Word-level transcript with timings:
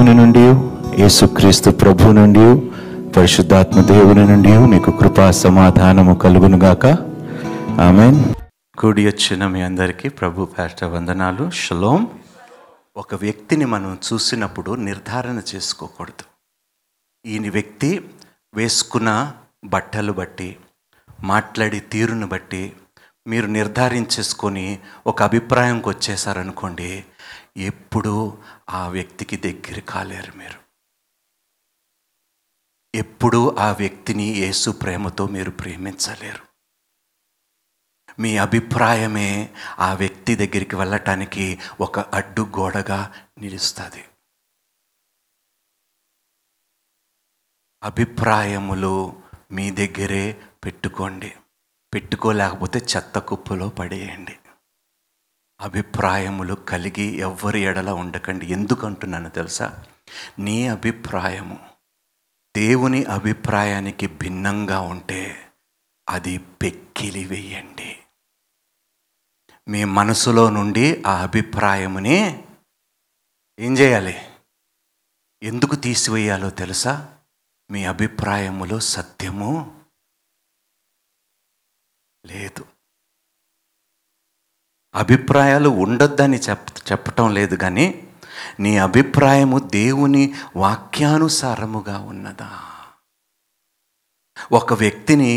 దేవుని 0.00 0.16
నుండి 0.16 0.44
యేసుక్రీస్తు 1.02 1.70
ప్రభు 1.70 2.12
నుండి 2.12 2.70
పరిశుద్ధాత్మ 3.12 3.80
దేవుని 3.80 4.26
నుండి 4.26 4.58
మీకు 4.58 4.90
కృపా 4.90 5.30
సమాధానము 5.30 6.14
కలుగునుగాక 6.14 6.86
ఆమె 7.80 8.24
కూడి 8.78 9.06
వచ్చిన 9.06 9.46
మీ 9.46 9.62
అందరికీ 9.62 10.08
ప్రభు 10.08 10.44
పేట 10.44 10.84
వందనాలు. 10.84 11.50
షలోం. 11.50 12.08
ఒక 12.96 13.14
వ్యక్తిని 13.14 13.64
మనం 13.64 13.98
చూసినప్పుడు 14.12 14.74
నిర్ధారణ 14.74 15.40
చేసుకోకూడదు. 15.54 16.24
ఈయన 17.28 17.50
వ్యక్తి 17.50 18.04
వేసుకున్న 18.54 19.32
బట్టలు 19.64 20.12
బట్టి 20.12 20.56
మాట్లాడి 21.24 21.80
తీరును 21.80 22.26
బట్టి 22.26 22.72
మీరు 23.26 23.46
నిర్ధారించేసుకొని 23.46 24.78
ఒక 25.06 25.22
అభిప్రాయంకి 25.22 25.88
వచ్చేసారనుకోండి 25.88 27.04
ఎప్పుడూ 27.56 28.38
ఆ 28.70 28.88
వ్యక్తికి 28.88 29.36
దగ్గర 29.36 29.80
కాలేరు 29.80 30.36
మీరు. 30.36 30.70
ఎప్పుడూ 32.94 33.56
ఆ 33.58 33.72
వ్యక్తిని 33.72 34.22
యేసు 34.22 34.70
ప్రేమతో 34.70 35.26
మీరు 35.26 35.50
ప్రేమించలేరు. 35.50 36.50
మీ 38.18 38.36
అభిప్రాయమే 38.36 39.54
ఆ 39.78 39.94
వ్యక్తి 39.94 40.36
దగ్గరికి 40.36 40.76
వెళ్ళటానికి 40.76 41.58
ఒక 41.80 41.98
అడ్డు 41.98 42.42
గోడగా 42.42 43.14
నిలుస్తుంది. 43.38 44.04
అభిప్రాయములు 47.82 49.22
మీ 49.52 49.70
దగ్గరే 49.70 50.42
పెట్టుకోండి. 50.64 51.34
పెట్టుకోలేకపోతే 51.94 52.78
చెత్త 52.78 53.18
కుప్పలో 53.18 53.68
పడేయండి. 53.68 54.39
అభిప్రాయములు 55.60 56.54
కలిగి 56.54 57.02
ఎవ్వరి 57.02 57.60
ఎడల 57.60 57.90
ఉండకండి. 57.90 58.46
ఎందుకు 58.46 58.86
అంటున్నాను 58.86 59.30
తెలుసా? 59.30 59.84
నీ 60.38 60.68
అభిప్రాయము 60.68 61.70
దేవుని 62.56 63.04
అభిప్రాయానికి 63.04 64.06
భిన్నంగా 64.06 64.80
ఉంటే 64.80 65.52
అది 66.08 66.38
పెక్కిలి 66.38 67.24
వేయండి. 67.24 68.02
మీ 69.68 69.84
మనసులో 69.84 70.50
నుండి 70.50 71.02
ఆ 71.06 71.22
అభిప్రాయముని 71.22 72.48
ఏం 73.58 73.78
చేయాలి? 73.78 74.16
ఎందుకు 75.42 75.76
తీసివేయాలో 75.76 76.50
తెలుసా? 76.50 77.18
మీ 77.70 77.84
అభిప్రాయములో 77.84 78.80
సత్యము 78.80 79.84
లేదు. 82.26 82.79
అభిప్రాయాలు 84.94 85.68
ఉండొద్దని 85.68 86.38
చెప్ 86.38 86.92
చెప్పటం 86.92 87.34
లేదు 87.34 87.56
కానీ 87.56 88.08
నీ 88.60 88.78
అభిప్రాయము 88.78 89.58
దేవుని 89.58 90.34
వాక్యానుసారముగా 90.56 91.98
ఉన్నదా? 91.98 92.50
ఒక 94.52 94.72
వ్యక్తిని 94.74 95.32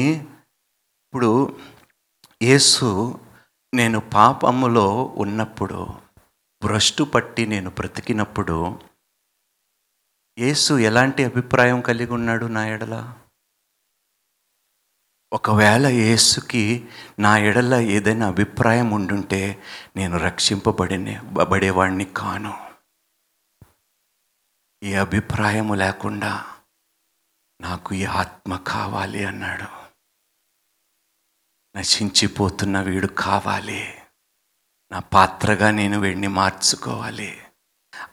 ఇప్పుడు 1.05 1.59
యేసు 2.41 2.87
నేను 3.73 3.99
పాపములో 3.99 5.13
ఉన్నప్పుడు 5.17 5.87
భ్రష్టు 6.61 7.03
పట్టి 7.03 7.45
నేను 7.45 7.69
బ్రతికినప్పుడు 7.69 8.79
యేసు 10.37 10.73
ఎలాంటి 10.79 11.23
అభిప్రాయం 11.23 11.81
కలిగి 11.81 12.13
ఉన్నాడు 12.13 12.45
నా 12.45 12.65
ఎడలా? 12.67 13.15
ఒకవేళ 15.33 15.87
యేసుకి 15.87 16.89
నా 17.19 17.37
ఎడల 17.37 17.73
ఏదైనా 17.73 18.27
అభిప్రాయం 18.27 18.91
ఉండుంటే 18.91 19.63
నేను 19.95 20.17
రక్షింపబడిన 20.17 21.21
బడేవాడిని 21.21 22.05
కాను. 22.05 22.71
ఈ 24.83 24.93
అభిప్రాయము 24.93 25.73
లేకుండా 25.73 26.45
నాకు 27.61 27.95
ఈ 27.95 28.05
ఆత్మ 28.05 28.55
కావాలి 28.55 29.25
అన్నాడు. 29.25 29.83
నశించిపోతున్న 31.77 32.81
వీడు 32.81 33.07
కావాలి. 33.07 34.01
నా 34.91 34.99
పాత్రగా 34.99 35.71
నేను 35.71 35.99
వీడిని 35.99 36.27
మార్చుకోవాలి. 36.27 37.42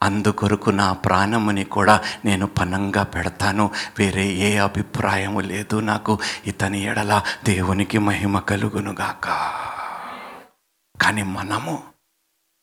అందుకొరకు 0.03 0.71
నా 0.71 0.93
ప్రాణముని 0.93 1.65
కూడా 1.65 2.01
నేను 2.25 2.47
పనంగా 2.47 3.03
పెడతాను. 3.03 3.71
వేరే 3.99 4.27
ఏ 4.27 4.57
అభిప్రాయము 4.57 5.41
లేదు 5.41 5.81
నాకు. 5.81 6.19
ఇతని 6.47 6.83
ఎడల 6.83 7.23
దేవునికి 7.45 7.99
మహిమ 7.99 8.39
కలుగునుగాక 8.39 9.27
కానీ 11.03 11.23
మనము 11.23 11.83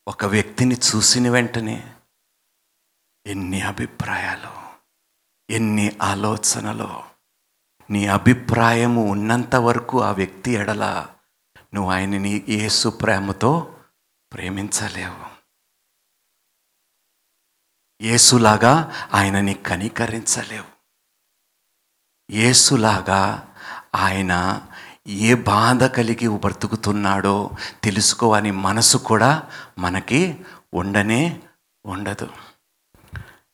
ఒక 0.08 0.26
వ్యక్తిని 0.26 0.76
చూసిన 0.76 1.30
వెంటనే 1.30 1.94
ఎన్ని 3.26 3.62
అభిప్రాయాలు 3.62 4.68
ఎన్ని 5.50 5.96
ఆలోచనలు 6.02 7.18
నీ 7.90 8.08
అభిప్రాయము 8.08 9.04
ఉన్నంత 9.04 9.56
వరకు 9.56 10.02
ఆ 10.02 10.12
వ్యక్తి 10.12 10.52
ఎడల 10.52 11.08
నువ్వు 11.74 11.92
ఆయనని 11.92 12.44
ఏ 12.50 12.70
ప్రేమతో 13.02 13.76
ప్రేమించలేవు. 14.34 15.27
యేసులాగా 18.02 18.94
ఆయనని 19.14 19.54
కనికరించలేవు. 19.54 20.78
యేసులాగా 22.32 23.54
ఆయన 23.96 24.62
ఏ 25.08 25.34
బాధ 25.34 25.84
కలిగి 25.84 26.28
బ్రతుకుతున్నాడో 26.28 27.52
తెలుసుకోవని 27.84 28.52
మనసు 28.52 28.98
కూడా 28.98 29.50
మనకి 29.80 30.46
ఉండనే 30.74 31.42
ఉండదు. 31.86 32.30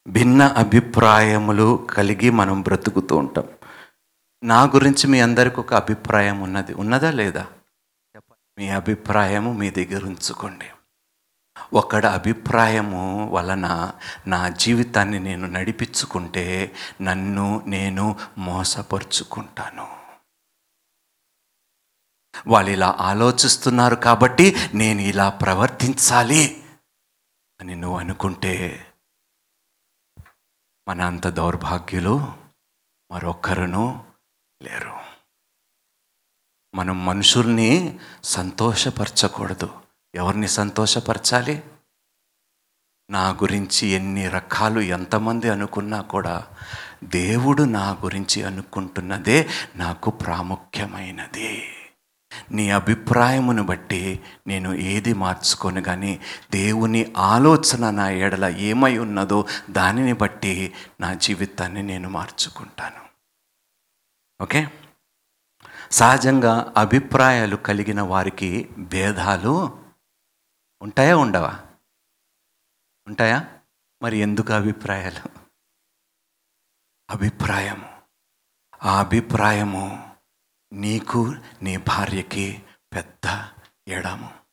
భిన్న 0.08 0.42
అభిప్రాయములు 0.44 1.88
కలిగి 1.94 2.30
మనం 2.30 2.62
బ్రతుకుతూ 2.62 3.18
ఉంటాం. 3.18 3.48
నా 4.44 4.64
గురించి 4.64 5.08
మీ 5.08 5.20
అందరికి 5.20 5.60
ఒక 5.60 5.74
అభిప్రాయం 5.74 6.42
ఉన్నది. 6.42 6.74
ఉన్నదా 6.74 7.12
లేదా? 7.12 7.48
మీ 8.58 8.70
అభిప్రాయము 8.70 9.54
మీ 9.54 9.70
దగ్గర 9.70 10.06
ఉంచుకోండి. 10.06 10.66
ఒకడ 11.74 12.06
అభిప్రాయము 12.06 13.30
వలన 13.30 13.94
నా 14.28 14.50
జీవితాన్ని 14.50 15.20
నేను 15.20 15.48
నడిపించుకుంటే 15.48 16.76
నన్ను 17.02 17.64
నేను 17.68 18.20
మోసపరుచుకుంటాను. 18.38 20.04
వాళ్ళు 22.48 22.72
ఇలా 22.72 22.98
ఆలోచిస్తున్నారు 23.00 23.96
కాబట్టి 23.96 24.56
నేను 24.74 25.02
ఇలా 25.02 25.30
ప్రవర్తించాలి 25.30 26.70
అని 27.62 27.76
నువ్వు 27.76 28.00
అనుకుంటే 28.00 28.88
మన 30.88 31.02
అంత 31.02 31.28
దౌర్భాగ్యులు 31.28 32.34
మరొక్కరును 33.12 34.14
లేరు. 34.62 35.00
మనం 36.76 37.06
మనుషుల్ని 37.06 38.00
సంతోషపరచకూడదు. 38.24 39.83
ఎవరిని 40.16 40.48
సంతోషపరచాలి? 40.48 41.64
నా 43.10 43.30
గురించి 43.30 43.88
ఎన్ని 43.88 44.30
రకాలు 44.30 44.80
ఎంతమంది 44.80 45.50
అనుకున్నా 45.50 46.02
కూడా 46.02 46.48
దేవుడు 47.04 47.64
నా 47.64 47.92
గురించి 47.92 48.44
అనుకుంటున్నదే 48.44 49.50
నాకు 49.76 50.12
ప్రాముఖ్యమైనది. 50.12 51.64
నీ 52.52 52.70
అభిప్రాయమును 52.70 53.64
బట్టి 53.64 54.24
నేను 54.48 54.74
ఏది 54.74 55.14
మార్చుకొని 55.14 55.82
కానీ 55.82 56.20
దేవుని 56.52 57.14
ఆలోచన 57.18 57.90
నా 57.90 58.10
ఏడల 58.10 58.46
ఏమై 58.46 58.98
ఉన్నదో 58.98 59.48
దానిని 59.70 60.14
బట్టి 60.14 60.74
నా 61.02 61.14
జీవితాన్ని 61.14 61.84
నేను 61.84 62.10
మార్చుకుంటాను. 62.10 63.04
ఓకే? 64.44 64.68
సహజంగా 65.92 66.74
అభిప్రాయాలు 66.78 67.56
కలిగిన 67.56 68.02
వారికి 68.02 68.70
భేదాలు 68.78 69.83
ఉంటాయా 70.84 71.18
ఉండవా? 71.18 71.68
ఉంటాయా? 73.08 73.62
మరి 74.02 74.18
ఎందుకు 74.18 74.54
అభిప్రాయాలు? 74.54 75.40
అభిప్రాయము. 77.10 78.02
ఆ 78.84 79.00
అభిప్రాయము 79.00 80.16
నీకు 80.74 81.36
నీ 81.62 81.78
భార్యకి 81.78 82.64
పెద్ద 82.94 83.50
ఎడము. 83.88 84.44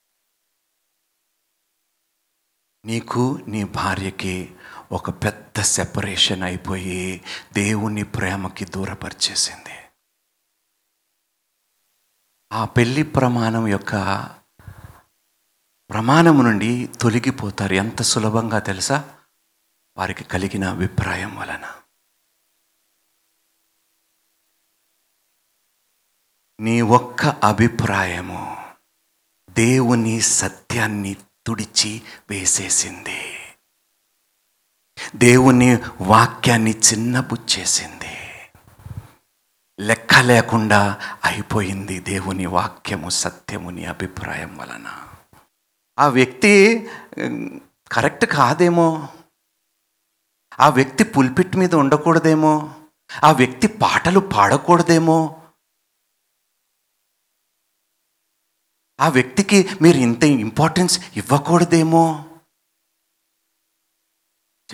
నీకు 2.84 3.44
నీ 3.48 3.64
భార్యకి 3.64 4.56
ఒక 4.92 5.10
పెద్ద 5.10 5.60
సెపరేషన్ 5.60 6.42
అయిపోయి 6.42 7.24
దేవుని 7.52 8.02
ప్రేమకి 8.02 8.64
దూరపరిచేసింది. 8.64 9.90
ఆ 12.52 12.64
పెళ్ళి 12.64 13.02
ప్రమాణం 13.02 13.66
యొక్క 13.66 13.94
ప్రమాణము 15.90 16.42
నుండి 16.42 16.88
తొలగిపోతారు. 17.00 17.74
ఎంత 17.74 18.02
సులభంగా 18.02 18.58
తెలుసా? 18.58 19.18
వారికి 19.96 20.24
కలిగిన 20.24 20.64
అభిప్రాయం 20.64 21.36
వలన. 21.36 21.74
నీ 26.60 26.80
ఒక్క 26.80 27.26
అభిప్రాయము 27.26 28.74
దేవుని 29.50 30.20
సత్యాన్ని 30.20 31.16
తుడిచి 31.46 32.02
వేసేసింది. 32.30 33.38
దేవుని 35.16 35.76
వాక్యాన్ని 36.00 36.70
చిన్నబుచ్చేసింది. 36.70 38.16
లెక్క 39.80 40.14
లేకుండా 40.14 40.98
అయిపోయింది 41.24 42.00
దేవుని 42.00 42.46
వాక్యము 42.46 43.08
సత్యముని 43.08 43.86
అభిప్రాయం 43.86 44.56
వలన. 44.56 45.09
ఆ 46.00 46.08
వ్యక్తి 46.08 46.86
కరెక్ట్ 47.92 48.26
కాదేమో. 48.26 49.08
ఆ 50.60 50.68
వ్యక్తి 50.68 51.04
పుల్పిట్ 51.04 51.56
మీద 51.56 51.74
ఉండకూడదేమో. 51.74 52.84
ఆ 53.24 53.32
వ్యక్తి 53.32 53.66
పాటలు 53.68 54.20
పాడకూడదేమో. 54.20 55.36
ఆ 59.00 59.08
వ్యక్తికి 59.08 59.68
మీరు 59.82 59.96
ఇంత 59.96 60.24
ఇంపార్టెన్స్ 60.24 61.16
ఇవ్వకూడదేమో. 61.16 62.04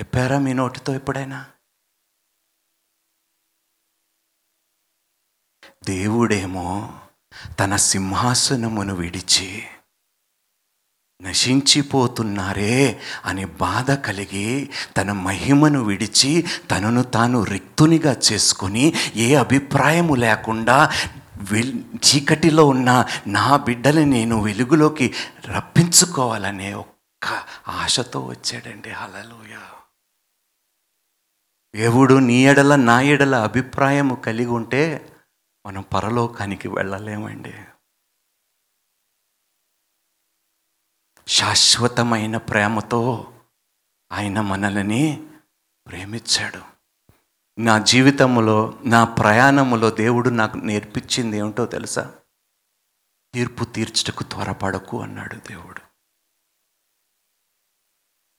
చెప్పారా 0.01 0.39
మీ 0.39 0.53
నోటితో 0.53 0.95
ఎప్పుడైనా? 0.95 1.53
దేవుడేమో 5.85 7.01
తన 7.61 7.77
సింహాసనమును 7.77 8.95
విడిచి 8.95 9.69
నశించిపోతున్నారే 11.23 13.01
అని 13.25 13.45
బాధ 13.45 13.91
కలిగి 13.91 14.71
తన 14.97 15.13
మహిమను 15.13 15.81
విడిచి 15.85 16.45
తనను 16.71 17.03
తాను 17.03 17.45
రిక్తునిగా 17.45 18.17
చేసుకొని 18.33 18.93
ఏ 19.17 19.35
అభిప్రాయము 19.35 20.15
లేకుండా 20.15 20.93
వెల్ 21.53 21.73
చీకటిలో 22.07 22.67
ఉన్న 22.67 22.91
నా 23.27 23.57
బిడ్డని 23.57 24.05
నేను 24.07 24.43
వెలుగులోకి 24.43 25.15
రప్పించుకోవాలనే 25.49 26.73
ఒక్క 26.75 27.27
ఆశతో 27.69 28.21
వచ్చాడండి. 28.21 28.91
హలలోయ 28.91 29.57
దేవుడు 31.75 32.15
నీ 32.15 32.47
ఎడల 32.47 32.77
నా 32.77 33.01
ఎడల 33.01 33.35
అభిప్రాయము 33.37 34.15
కలిగి 34.15 34.51
ఉంటే 34.51 34.83
మనం 35.67 35.85
పరలోకానికి 35.95 36.69
వెళ్ళలేమండి. 36.69 37.55
శాశ్వతమైన 41.29 42.37
ప్రేమతో 42.37 43.33
ఆయన 44.13 44.41
మనల్ని 44.41 45.31
ప్రేమించాడు. 45.87 46.63
నా 47.61 47.79
జీవితంలో 47.79 48.83
నా 48.85 49.05
ప్రయాణములో 49.05 49.91
దేవుడు 49.91 50.29
నాకు 50.29 50.57
నేర్పించింది 50.57 51.37
ఏమిటో 51.37 51.67
తెలుసా? 51.67 52.15
తీర్పు 53.35 53.65
తీర్చుటకు 53.65 54.25
త్వరపడకు 54.25 55.03
అన్నాడు 55.03 55.35
దేవుడు. 55.35 55.81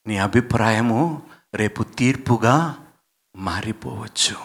నీ 0.08 0.18
అభిప్రాయము 0.18 1.30
రేపు 1.56 1.84
తీర్పుగా 1.84 2.88
మారిపోవచ్చు. 3.36 4.36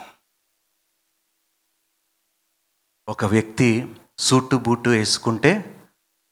ఒక 3.08 3.24
వ్యక్తి 3.24 3.96
సూటు 4.18 4.56
బూటు 4.56 4.90
వేసుకుంటే 4.90 5.71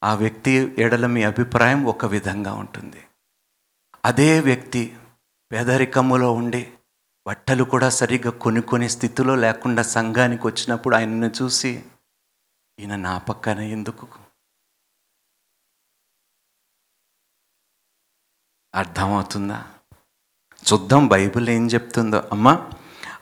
ఆ 0.03 0.13
వ్యక్తి 0.13 0.51
ఎడల 0.77 1.05
మీ 1.05 1.23
అభిప్రాయం 1.23 1.85
ఒక 1.85 2.05
విధంగా 2.05 2.53
ఉంటుంది. 2.53 3.03
అదే 4.05 4.39
వ్యక్తి 4.39 4.97
పేదరికములో 5.51 6.33
ఉండి 6.33 6.73
బట్టలు 7.27 7.63
కూడా 7.63 7.89
సరిగ్గా 7.89 8.31
కొనుక్కునే 8.31 8.89
స్థితిలో 8.89 9.35
లేకుండా 9.35 9.81
సంఘానికి 9.81 10.47
వచ్చినప్పుడు 10.47 10.95
ఆయనను 10.95 11.31
చూసి 11.41 11.85
ఈయన 12.79 12.95
నా 12.95 13.17
పక్కన 13.17 13.59
ఎందుకు? 13.59 14.07
అర్థమవుతుందా? 18.75 19.73
చూద్దాం 20.73 21.07
బైబిల్ 21.07 21.49
ఏం 21.49 21.67
చెప్తుందో. 21.67 22.29
అమ్మా 22.31 22.71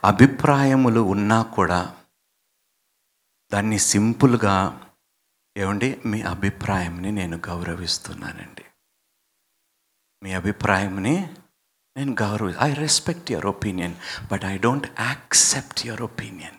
అభిప్రాయములు 0.04 1.00
ఉన్నా 1.00 1.42
కూడా 1.42 1.96
దాన్ని 3.52 3.78
సింపుల్గా 3.78 4.86
ఏమండి? 5.56 6.00
మీ 6.06 6.22
అభిప్రాయంని 6.22 7.12
నేను 7.12 7.36
గౌరవిస్తున్నానండి. 7.36 8.64
మీ 10.22 10.32
అభిప్రాయంని 10.32 11.34
నేను 11.96 12.16
Gauravi 12.22 12.54
I 12.60 12.74
respect 12.74 13.30
your 13.30 13.46
opinion 13.46 13.94
but 14.32 14.44
I 14.44 14.58
don't 14.58 15.00
accept 15.00 15.86
your 15.86 16.02
opinion 16.02 16.56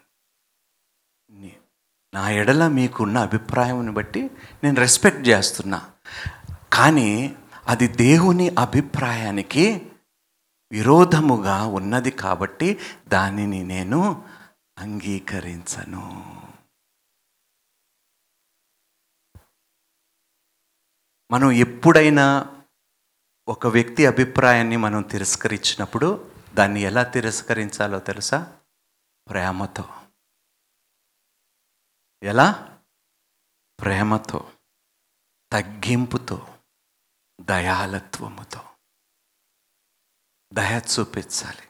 నా 2.14 2.30
ఎడల 2.30 2.68
మీకున్న 2.68 3.18
అభిప్రాయంని 3.18 3.92
బట్టి 3.92 4.32
నేను 4.64 4.76
రెస్పెక్ట్ 4.76 5.28
చేస్తున్నా. 5.28 5.92
కానీ 6.74 7.38
అది 7.68 7.88
దేవుని 7.88 8.56
అభిప్రాయానికి 8.60 9.92
విరోధముగా 10.72 11.66
ఉన్నది 11.66 12.12
కాబట్టి 12.12 12.80
దానిని 13.08 13.64
నేను 13.64 14.26
అంగీకరించను. 14.78 16.41
మనం 21.32 21.52
ఎప్పుడైనా 21.52 22.48
ఒక 23.48 23.68
వ్యక్తి 23.68 24.06
అభిప్రాయాన్ని 24.06 24.78
మనం 24.78 25.02
తిరస్కరించినప్పుడు 25.02 26.36
దాన్ని 26.54 26.82
ఎలా 26.82 27.04
తిరస్కరించాలో 27.04 28.00
తెలుసా? 28.00 28.60
ప్రేమతో. 29.30 29.90
ఎలా? 32.24 32.80
ప్రేమతో 33.80 34.52
తగ్గింపుతో 35.52 36.60
దయాలత్వముతో 37.42 38.70
దయ 40.54 40.78
చూపించాలి. 40.78 41.68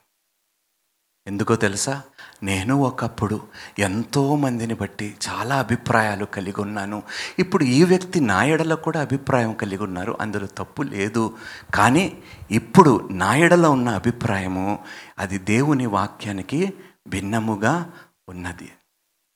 ఎందుకో 1.27 1.55
తెలుసా? 1.55 2.10
నేను 2.43 2.77
ఒకప్పుడు 2.77 3.41
ఎంతో 3.79 4.35
మందిని 4.35 4.73
బట్టి 4.73 5.15
చాలా 5.29 5.55
అభిప్రాయాలు 5.55 6.25
కలిగి 6.25 6.61
ఉన్నాను. 6.61 7.03
ఇప్పుడు 7.39 7.63
ఈ 7.63 7.83
వ్యక్తి 7.83 8.19
నా 8.19 8.43
ఎడల 8.43 8.73
కూడా 8.73 9.01
అభిప్రాయం 9.01 9.53
కలిగి 9.53 9.83
ఉన్నారు. 9.83 10.17
అందులో 10.21 10.47
తప్పు 10.47 10.81
లేదు. 10.81 11.37
కానీ 11.75 12.17
ఇప్పుడు 12.51 13.07
నా 13.11 13.35
ఎడల 13.35 13.67
ఉన్న 13.67 13.89
అభిప్రాయము 13.89 14.79
అది 15.19 15.37
దేవుని 15.37 15.85
వాక్యానికి 15.85 16.73
భిన్నముగా 17.07 17.91
ఉన్నది. 18.29 18.71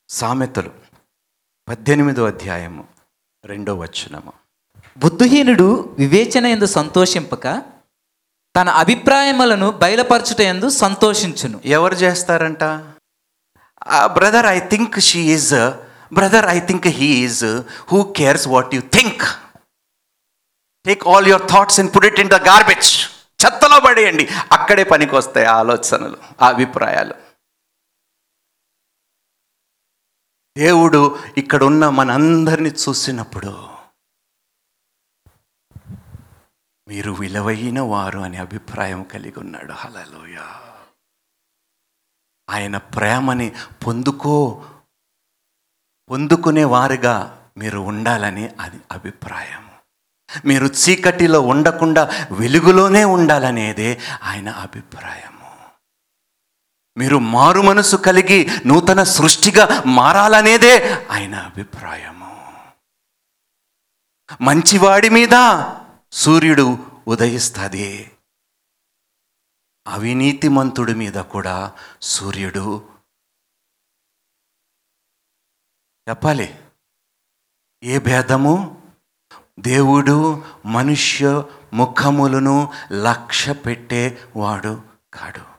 సామెతలు 0.08 0.70
పద్దెనిమిదో 1.68 2.26
అధ్యాయము 2.26 2.84
రెండో 3.44 3.74
వచనము. 3.74 4.32
బుద్ధిహీనుడు 4.98 5.96
వివేచన 5.98 6.46
ఎందు 6.46 6.66
సంతోషింపక 6.66 7.62
తన 8.60 8.68
అభిప్రాయములను 8.68 9.70
బయలుపరచుట 9.70 10.40
ఎందు 10.40 10.68
సంతోషించును. 10.68 11.60
ఎవరు 11.64 11.94
చేస్తారంట? 11.94 12.62
Brother 14.18 14.46
I 14.46 14.58
think 14.72 14.96
she 15.08 15.20
is 15.36 15.50
brother 16.18 16.46
I 16.56 16.58
think 16.68 16.86
he 16.98 17.10
is 17.26 17.44
who 17.92 17.98
cares 18.20 18.48
what 18.54 18.74
you 18.74 18.82
think 18.96 19.24
take 20.86 21.04
all 21.12 21.28
your 21.32 21.46
thoughts 21.52 21.80
and 21.80 21.92
put 21.96 22.08
it 22.10 22.20
in 22.24 22.32
the 22.36 22.38
garbage 22.50 22.90
చెత్తలో 23.44 23.78
పడేయండి. 23.86 24.24
అక్కడే 24.52 24.84
పనికి 24.90 25.14
వస్తాయి 25.14 25.46
ఆలోచనలు 25.46 26.18
ఆ 26.42 26.48
అభిప్రాయాలు. 26.54 27.14
దేవుడు 30.56 31.00
ఇక్కడ 31.40 31.62
ఉన్న 31.64 31.88
మనందరినీ 31.88 32.70
చూసినప్పుడు 32.84 33.52
మీరు 36.88 37.12
విలువైన 37.12 37.80
వారు 37.92 38.18
అనే 38.18 38.38
అభిప్రాయం 38.38 39.02
కలిగి 39.02 39.38
ఉన్నాడు. 39.38 39.72
హలలోయా 39.72 40.46
ఆయన 42.48 42.76
ప్రేమని 42.76 43.52
పొందుకో 43.86 44.64
పొందుకునే 46.10 46.64
వారుగా 46.64 47.48
మీరు 47.56 47.78
ఉండాలని 47.78 48.48
అది 48.60 48.80
అభిప్రాయం 48.92 49.66
మీరు 50.44 50.66
చీకటిలో 50.66 51.40
ఉండకుండా 51.40 52.28
వెలుగులోనే 52.32 53.04
ఉండాలనేదే 53.04 54.00
ఆయన 54.22 54.48
అభిప్రాయము. 54.48 55.70
మీరు 56.96 57.18
మారు 57.18 57.60
మనసు 57.60 57.96
కలిగి 57.96 58.50
నూతన 58.66 59.02
సృష్టిగా 59.02 59.82
మారాలనేదే 59.86 61.06
ఆయన 61.06 61.34
అభిప్రాయము. 61.34 62.52
మంచివాడి 64.40 65.08
మీద 65.08 65.64
సూర్యుడు 66.12 66.78
ఉదయిస్తుంది. 67.06 68.15
అవినీతిమంతుడి 69.86 70.94
మీద 70.94 71.14
కూడా 71.14 71.78
సూర్యుడు 72.02 72.88
చెప్పాలి. 76.08 76.70
ఏ 77.82 77.98
భేదము? 77.98 78.82
దేవుడు 79.60 80.44
మనుష్య 80.66 81.44
ముఖములను 81.72 82.72
లక్ష్య 82.92 83.52
పెట్టేవాడు 83.52 84.82
కాడు. 85.14 85.56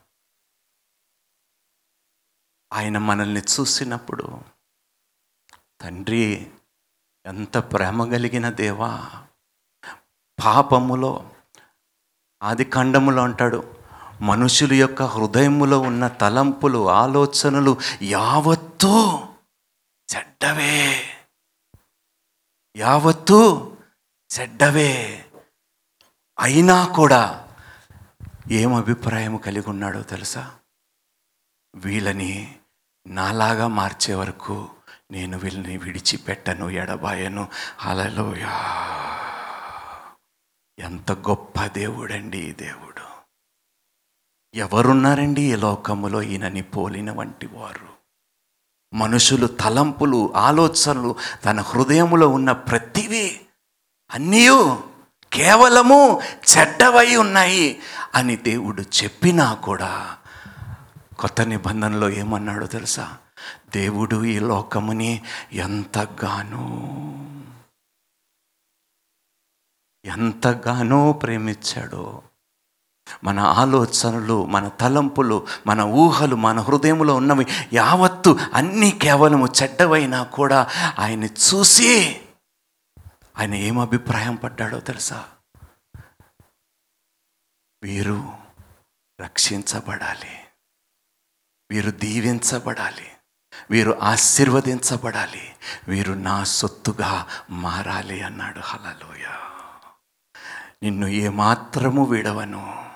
ఆయన 2.74 2.98
మనల్ని 2.98 3.42
చూసినప్పుడు 3.42 4.42
తండ్రి 5.82 6.52
ఎంత 7.26 7.58
ప్రేమ 7.58 8.12
కలిగిన 8.12 8.50
దేవా 8.50 9.24
పాపములో 10.46 11.36
ఆది 12.44 12.66
ఖండములో 12.66 13.24
అంటాడు. 13.24 13.77
మనుషుల 14.22 14.74
యొక్క 14.74 15.04
హృదయములో 15.04 15.80
ఉన్న 15.80 16.08
తలంపులు 16.08 16.90
ఆలోచనలు 16.90 17.78
యావత్తూ 18.02 19.20
చెడ్డవే. 20.16 21.04
యావత్తూ 22.78 23.72
చెడ్డవే. 24.40 25.26
అయినా 26.40 26.86
కూడా 26.86 27.48
ఏం 28.52 28.74
అభిప్రాయం 28.74 29.38
కలిగి 29.38 29.70
ఉన్నాడో 29.70 30.02
తెలుసా? 30.02 30.56
వీళ్ళని 31.76 32.60
నాలాగా 33.08 33.68
మార్చే 33.68 34.14
వరకు 34.14 34.70
నేను 35.12 35.38
వీళ్ళని 35.38 35.78
విడిచిపెట్టను 35.78 36.70
ఎడబాయను. 36.70 37.48
అలలోయా 37.82 38.78
ఎంత 40.80 41.12
గొప్ప 41.12 41.66
దేవుడండి 41.66 42.38
ఈ 42.38 42.52
దేవుడు. 42.52 42.87
ఎవరున్నారండి 44.56 45.42
ఈ 45.42 45.56
లోకములో 45.56 46.22
ఈయనని 46.22 46.62
పోలిన 46.62 47.12
వంటి 47.12 47.48
వారు? 47.48 47.88
మనుషులు 48.94 49.48
తలంపులు 49.48 50.34
ఆలోచనలు 50.36 51.16
తన 51.46 51.62
హృదయములో 51.62 52.30
ఉన్న 52.30 52.52
ప్రతివి 52.52 53.42
అన్నీ 54.12 54.48
కేవలము 55.34 56.22
చెడ్డవై 56.22 57.16
ఉన్నాయి 57.16 57.82
అని 58.16 58.36
దేవుడు 58.36 58.82
చెప్పినా 58.82 59.54
కూడా 59.54 60.18
కొత్త 61.20 61.42
నిబంధనలో 61.42 62.10
ఏమన్నాడో 62.10 62.68
తెలుసా? 62.68 63.18
దేవుడు 63.76 64.24
ఈ 64.24 64.40
లోకముని 64.40 65.24
ఎంతగానో 65.54 66.66
ఎంతగానో 70.06 71.14
ప్రేమించాడో 71.14 72.22
మన 73.24 73.40
ఆలోచనలు 73.40 74.46
మన 74.46 74.68
తలంపులు 74.68 75.48
మన 75.68 75.82
ఊహలు 75.82 76.36
మన 76.36 76.60
హృదయంలో 76.60 77.16
ఉన్నవి 77.16 77.46
యావత్తు 77.74 78.40
అన్నీ 78.54 78.92
కేవలము 78.92 79.48
చెడ్డవైనా 79.48 80.24
కూడా 80.24 80.68
ఆయన్ని 81.00 81.28
చూసి 81.28 82.22
ఆయన 83.38 83.54
ఏం 83.54 83.80
అభిప్రాయం 83.80 84.36
పడ్డాడో 84.36 84.80
తెలుసా? 84.80 85.26
వీరు 87.84 88.30
రక్షించబడాలి. 89.22 90.40
వీరు 91.72 91.92
దీవించబడాలి. 91.92 93.12
వీరు 93.72 94.00
ఆశీర్వదించబడాలి. 94.02 95.56
వీరు 95.88 96.14
నా 96.14 96.44
సొత్తుగా 96.44 97.28
మారాలి 97.50 98.22
అన్నాడు. 98.22 98.60
హలలోయ 98.60 99.26
నిన్ను 100.84 101.08
ఏమాత్రము 101.08 102.04
విడవను. 102.04 102.87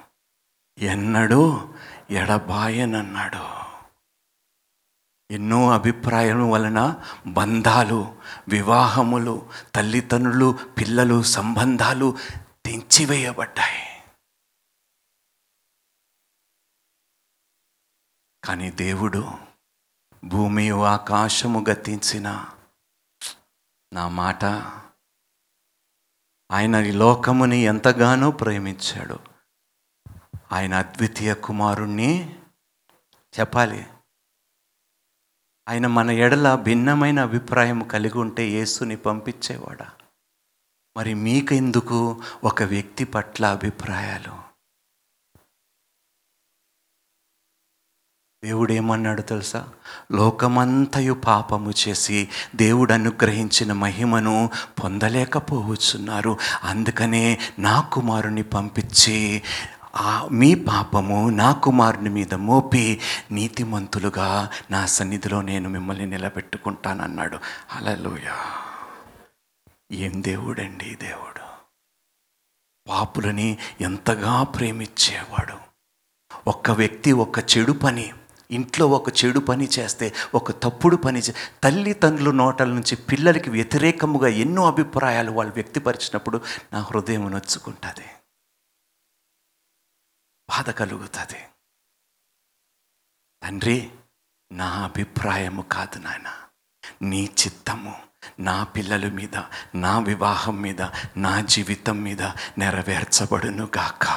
ఎన్నడూ 0.77 1.73
ఎడబాయనన్నాడు. 2.09 3.61
ఎన్నో 5.33 5.71
అభిప్రాయం 5.71 6.49
వలన 6.49 7.03
బంధాలు 7.27 8.19
వివాహములు 8.47 9.49
తల్లిదండ్రులు 9.75 10.59
పిల్లలు 10.77 11.23
సంబంధాలు 11.23 12.17
తెంచివేయబడ్డాయి. 12.65 14.03
కానీ 18.43 18.71
దేవుడు 18.71 19.31
భూమి 20.25 20.69
ఆకాశము 20.69 21.65
గతించిన 21.69 22.45
నా 23.93 24.09
మాట 24.09 24.45
ఆయన 26.51 26.75
ఈ 26.75 26.91
లోకముని 26.91 27.57
ఎంతగానో 27.57 28.31
ప్రేమించాడు. 28.31 29.30
ఆయన 30.51 30.73
అద్వితీయ 30.73 31.33
కుమారుణ్ణి 31.33 32.39
చెప్పాలి. 33.39 33.87
ఆయన 35.69 35.87
మన 35.87 36.11
ఎడల 36.11 36.55
భిన్నమైన 36.55 37.19
అభిప్రాయం 37.19 37.79
కలిగి 37.79 38.17
ఉంటే 38.17 38.49
యేసుని 38.49 38.95
పంపించేవాడా? 38.95 39.89
మరి 40.97 41.13
మీకెందుకు 41.13 42.23
ఒక 42.43 42.63
వ్యక్తి 42.63 43.03
పట్ల 43.03 43.45
అభిప్రాయాలు? 43.45 44.51
దేవుడు 48.43 48.73
ఏమన్నాడు 48.73 49.21
తెలుసా? 49.21 49.73
లోకమంతయు 50.11 51.13
పాపము 51.13 51.71
చేసి 51.71 52.29
దేవుడు 52.55 52.93
అనుగ్రహించిన 52.93 53.73
మహిమను 53.73 54.49
పొందలేకపోవచ్చున్నారు. 54.83 56.37
అందుకనే 56.63 57.39
నా 57.59 57.81
కుమారుని 57.81 58.43
పంపించి 58.43 59.43
మీ 60.31 60.55
పాపము 60.55 61.29
నా 61.29 61.51
కుమారుని 61.51 62.09
మీద 62.09 62.33
మోపి 62.33 63.01
నీతిమంతులుగా 63.31 64.49
నా 64.71 64.85
సన్నిధిలో 64.85 65.41
నేను 65.41 65.69
మిమ్మల్ని 65.69 66.05
నిలబెట్టుకుంటానన్నాడు. 66.05 67.37
అలలోయ 67.71 68.31
ఏం 69.91 70.23
దేవుడండి 70.23 70.95
దేవుడు? 70.95 71.41
పాపులని 72.89 73.57
ఎంతగా 73.81 74.43
ప్రేమించేవాడు? 74.43 75.53
ఒక్క 76.47 76.71
వ్యక్తి 76.71 77.11
ఒక 77.11 77.39
చెడు 77.39 77.71
పని 77.71 78.13
ఇంట్లో 78.51 78.87
ఒక 78.87 79.25
చెడు 79.25 79.39
పని 79.39 79.65
చేస్తే 79.65 80.13
ఒక 80.35 80.51
తప్పుడు 80.51 80.95
పని 80.95 81.19
చే 81.19 81.35
తల్లిదండ్రుల 81.63 82.35
నోటల 82.35 82.67
నుంచి 82.67 82.95
పిల్లలకి 82.95 83.49
వ్యతిరేకముగా 83.49 84.27
ఎన్నో 84.27 84.67
అభిప్రాయాలు 84.67 85.31
వాళ్ళు 85.31 85.53
వ్యక్తపరిచినప్పుడు 85.53 86.41
నా 86.73 86.79
హృదయం 86.79 87.31
నొచ్చుకుంటుంది. 87.31 88.05
బాధ 90.51 90.69
కలుగుతుంది. 90.69 91.41
తండ్రి 93.43 93.77
నా 94.51 94.69
అభిప్రాయము 94.83 95.61
కాదు 95.61 95.99
నాయన. 95.99 96.29
నీ 97.01 97.21
చిత్తము 97.41 97.93
నా 98.39 98.63
పిల్లల 98.63 99.05
మీద 99.19 99.35
నా 99.75 99.99
వివాహం 99.99 100.55
మీద 100.61 100.81
నా 101.17 101.41
జీవితం 101.41 101.97
మీద 102.03 102.23
నెరవేర్చబడును 102.57 103.65
గాక. 103.77 104.07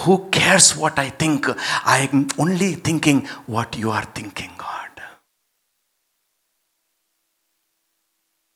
Who 0.00 0.16
cares 0.34 0.78
what 0.78 1.00
I 1.00 1.10
think 1.10 1.50
I 1.88 2.00
only 2.40 2.74
thinking 2.86 3.22
what 3.50 3.76
you 3.76 3.88
are 3.88 4.08
thinking 4.16 4.56
God 4.64 5.00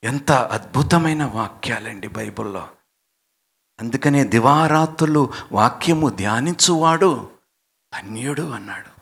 ఎంత 0.05 0.33
అద్భుతమైన 0.33 1.25
వాక్యాలండి 1.25 2.09
బైబిల్లో. 2.09 2.65
అందుకనే 3.81 4.25
దివారాత్రులు 4.25 5.33
వాక్యము 5.53 6.09
ధ్యానించువాడు 6.09 7.31
ధన్యుడు 7.95 8.43
అన్నాడు. 8.43 9.01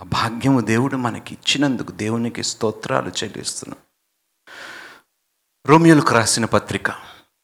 ఆ 0.00 0.04
భాగ్యము 0.04 0.60
దేవుడు 0.60 0.96
మనకి 0.96 1.34
ఇచ్చినందుకు 1.34 1.92
దేవునికి 1.92 2.42
స్తోత్రాలు 2.42 3.08
చెల్లిస్తున్నాం. 3.08 3.78
రోమియోలకు 5.66 6.14
రాసిన 6.14 6.44
పత్రిక 6.44 6.90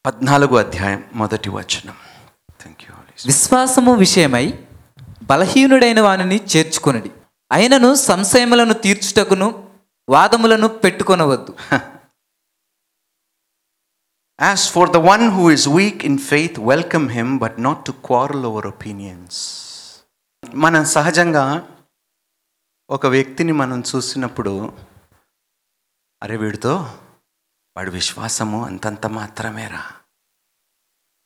పద్నాలుగో 0.05 0.55
అధ్యాయం 0.55 1.03
మొదటి 1.13 1.49
వచనం. 1.49 1.95
థ్యాంక్ 2.61 2.83
యూ 2.83 2.95
విశ్వాసము 3.25 3.93
విషయమై 3.93 4.59
బలహీనుడైన 5.23 6.01
వానిని 6.01 6.41
చేర్చుకొనడి. 6.57 7.11
అయినను 7.51 7.95
సంశయములను 7.95 8.73
తీర్చుటకును 8.73 9.69
వాదములను 10.09 10.67
పెట్టుకొనవద్దు. 10.67 11.55
As 14.43 14.59
for 14.75 14.93
the 14.93 14.99
one 14.99 15.21
who 15.21 15.55
is 15.55 15.67
weak 15.77 16.03
in 16.03 16.17
faith, 16.17 16.57
welcome 16.57 17.09
him, 17.09 17.39
but 17.39 17.53
not 17.57 17.75
to 17.75 17.91
quarrel 17.93 18.45
over 18.45 18.71
opinions. 18.71 19.35
మనం 20.55 20.85
సహజంగా 20.85 21.69
ఒక 22.89 23.05
వ్యక్తిని 23.05 23.51
మనం 23.51 23.83
చూసినప్పుడు 23.95 24.77
అరే 26.23 26.37
వీడితో 26.37 26.99
వాడి 27.77 27.91
విశ్వాసము 27.91 28.65
అంతంత 28.65 29.05
మాత్రమేరా? 29.05 29.91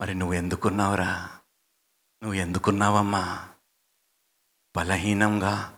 మరి 0.02 0.16
నువ్వు 0.16 0.34
ఎందుకున్నావురా? 0.34 1.30
నువ్వు 2.24 2.34
ఎందుకున్నావమ్మా? 2.34 3.50
బలహీనంగా 4.76 5.78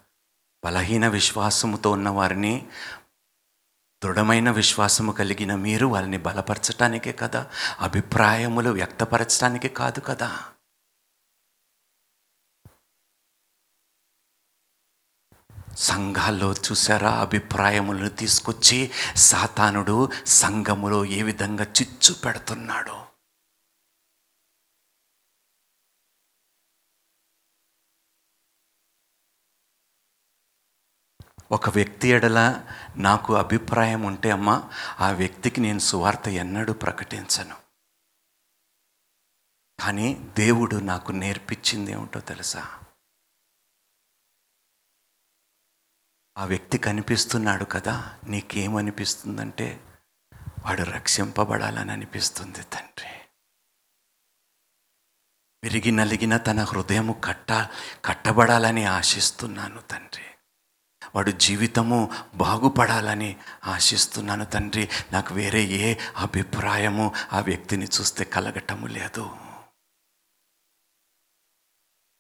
బలహీన 0.66 1.08
విశ్వాసముతో 1.08 1.92
ఉన్న 1.92 2.10
వారిని 2.10 2.68
దృఢమైన 4.04 4.52
విశ్వాసము 4.52 5.12
కలిగిన 5.12 5.56
మీరు 5.56 5.88
వాళ్ళని 5.88 6.18
బలపరచటానికే 6.18 7.12
కదా? 7.12 7.48
అభిప్రాయములు 7.80 8.70
వ్యక్తపరచటానికి 8.70 9.70
కాదు 9.70 10.00
కదా? 10.00 10.30
సంఘాల్లో 15.78 16.54
చూసారా 16.54 17.10
అభిప్రాయములను 17.10 18.10
తీసుకొచ్చి 18.10 18.92
సాతానుడు 19.16 20.12
సంఘములో 20.26 21.06
ఏ 21.06 21.22
విధంగా 21.22 21.64
చిచ్చు 21.64 22.14
పెడుతున్నాడో? 22.14 23.06
ఒక 31.52 31.70
వ్యక్తి 31.70 32.08
ఎడల 32.08 32.68
నాకు 32.98 33.36
అభిప్రాయం 33.36 34.02
ఉంటే 34.02 34.32
అమ్మా 34.32 34.70
ఆ 35.00 35.12
వ్యక్తికి 35.12 35.62
నేను 35.62 35.80
సువార్త 35.80 36.28
ఎన్నడూ 36.28 36.74
ప్రకటించను. 36.74 37.56
కానీ 39.80 40.14
దేవుడు 40.14 40.76
నాకు 40.76 41.12
నేర్పించింది 41.12 41.92
ఏమిటో 41.92 42.20
తెలుసా? 42.20 42.80
ఆ 46.38 46.46
వ్యక్తి 46.46 46.78
కనిపిస్తున్నాడు 46.78 47.66
కదా 47.66 48.20
నీకేమనిపిస్తుందంటే 48.28 50.00
వాడు 50.66 50.82
రక్షింపబడాలని 50.82 51.92
అనిపిస్తుంది 51.92 52.64
తండ్రి. 52.64 53.10
విరిగి 55.64 55.92
నలిగిన 55.92 56.38
తన 56.38 56.60
హృదయము 56.60 57.22
కట్ట 57.24 57.52
కట్టబడాలని 58.06 58.86
ఆశిస్తున్నాను 58.86 59.82
తండ్రి. 59.82 60.29
వాడు 61.16 61.32
జీవితము 61.32 62.12
బాగుపడాలని 62.36 63.38
ఆశిస్తున్నాను 63.64 64.46
తండ్రి. 64.46 64.90
నాకు 65.12 65.34
వేరే 65.34 65.64
ఏ 65.64 65.96
అభిప్రాయము 66.18 67.14
ఆ 67.34 67.40
వ్యక్తిని 67.40 67.86
చూస్తే 67.86 68.24
కలగటము 68.24 68.88
లేదు. 68.88 69.38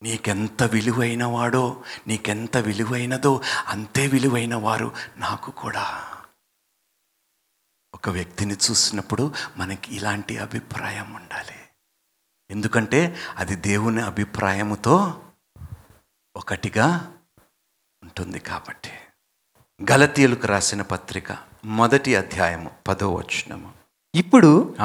నీకెంత 0.02 0.64
విలువైన 0.64 1.24
వాడో 1.24 1.84
నీకెంత 2.08 2.58
విలువైనదో 2.58 3.42
అంతే 3.68 4.08
విలువైన 4.08 4.56
వారు 4.56 4.96
నాకు 5.18 5.52
కూడా. 5.52 6.16
ఒక 7.94 8.10
వ్యక్తిని 8.10 8.54
చూసినప్పుడు 8.54 9.34
మనకి 9.58 9.96
ఇలాంటి 9.96 10.38
అభిప్రాయం 10.38 11.14
ఉండాలి. 11.14 11.56
ఎందుకంటే 12.52 13.16
అది 13.38 13.56
దేవుని 13.56 14.02
అభిప్రాయముతో 14.02 15.24
ఒకటిగా 16.36 17.19
ఉంటుంది 18.04 18.40
కాబట్టి. 18.40 18.90
గలతీయులకు 19.92 20.48
రాసిన 20.48 20.82
పత్రిక 20.82 21.28
మొదటి 21.66 22.16
అధ్యాయము 22.16 22.72
పదో 22.88 23.14
వచనము. 23.14 23.72
ఇప్పుడు 24.16 24.76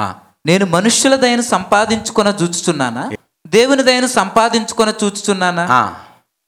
నేను 0.45 0.65
మనుష్యుల 0.65 1.15
దయను 1.15 1.41
సంపాదించుకొన 1.41 2.27
చూచుచున్నానా? 2.27 3.11
దేవుని 3.47 3.83
దయను 3.83 4.07
సంపాదించుకొన 4.07 4.93
చూచుచున్నానా? 5.03 5.67
ఆ, 5.69 6.03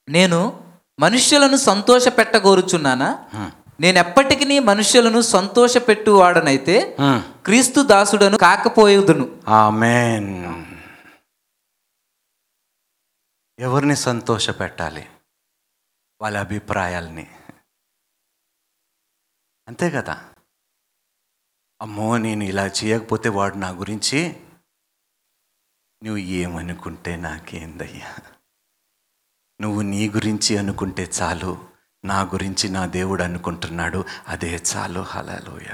నేను 0.08 0.60
మనుష్యులను 1.00 1.56
సంతోష 1.56 2.08
పెట్టగోరుచున్నానా 2.08 3.24
నేను 3.80 3.98
ఎప్పటికీ 3.98 4.58
మనుష్యులను 4.58 5.20
సంతోష 5.20 5.76
పెట్టువాడనైతే. 5.76 6.96
క్రీస్తు 7.44 7.80
దాసుడను 7.80 8.38
కాకపోయేదును. 8.38 9.36
ఆమెన్. 9.48 10.64
ఎవరిని 13.58 13.96
సంతోష 13.96 14.50
పెట్టాలి 14.50 15.06
వాళ్ళ 16.20 16.38
అభిప్రాయాల్ని. 16.38 17.26
అంతే 19.68 19.90
కదా? 19.90 20.32
అమ్మో 21.80 22.16
నేను 22.16 22.44
ఇలా 22.44 22.66
చేయకపోతే 22.66 23.28
వాడు 23.28 23.56
నా 23.56 23.70
గురించి 23.70 24.44
నువ్వు 26.04 26.16
ఏమనుకుంటే 26.16 27.16
నాకేందయ్యా 27.16 28.16
నువ్వు 29.60 29.82
నీ 29.82 30.08
గురించి 30.08 30.58
అనుకుంటే 30.58 31.10
చాలు 31.22 31.70
నా 32.04 32.20
గురించి 32.20 32.68
నా 32.68 32.86
దేవుడు 32.86 33.22
అనుకుంటున్నాడు 33.22 34.04
అదే 34.28 34.54
చాలు 34.54 35.00
హలలోయ 35.00 35.70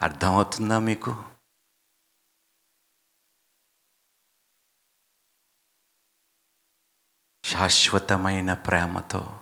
అర్థమవుతుందా 0.00 0.78
మీకు? 0.78 1.31
శాశ్వతమైన 7.52 8.54
ప్రేమతో 8.54 9.40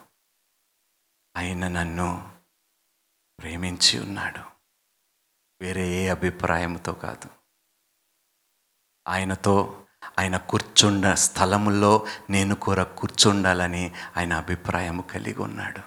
ఆయన 1.37 1.69
నన్ను 1.69 2.39
ప్రేమించి 3.41 3.99
ఉన్నాడు. 3.99 4.41
వేరే 5.61 5.89
ఏ 5.89 6.09
అభిప్రాయంతో 6.09 6.93
కాదు. 6.93 7.31
ఆయనతో 9.09 9.87
ఆయన 10.19 10.37
కూర్చుండ 10.37 11.15
స్థలములో 11.15 12.07
నేను 12.31 12.55
కూర 12.55 12.83
కూర్చుండాలని 12.83 13.95
ఆయన 14.17 14.33
అభిప్రాయం 14.33 15.01
కలిగి 15.01 15.39
ఉన్నాడు. 15.39 15.83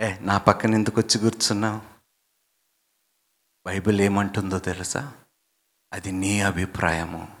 ఏ 0.00 0.18
నా 0.18 0.38
పక్కన 0.38 0.74
ఎందుకు 0.74 1.00
వచ్చి 1.00 1.20
కూర్చున్నావు? 1.20 1.82
బైబిల్ 3.66 4.00
ఏమంటుందో 4.00 4.58
తెలుసా? 4.58 5.14
అది 5.92 6.12
నీ 6.12 6.40
అభిప్రాయము. 6.40 7.36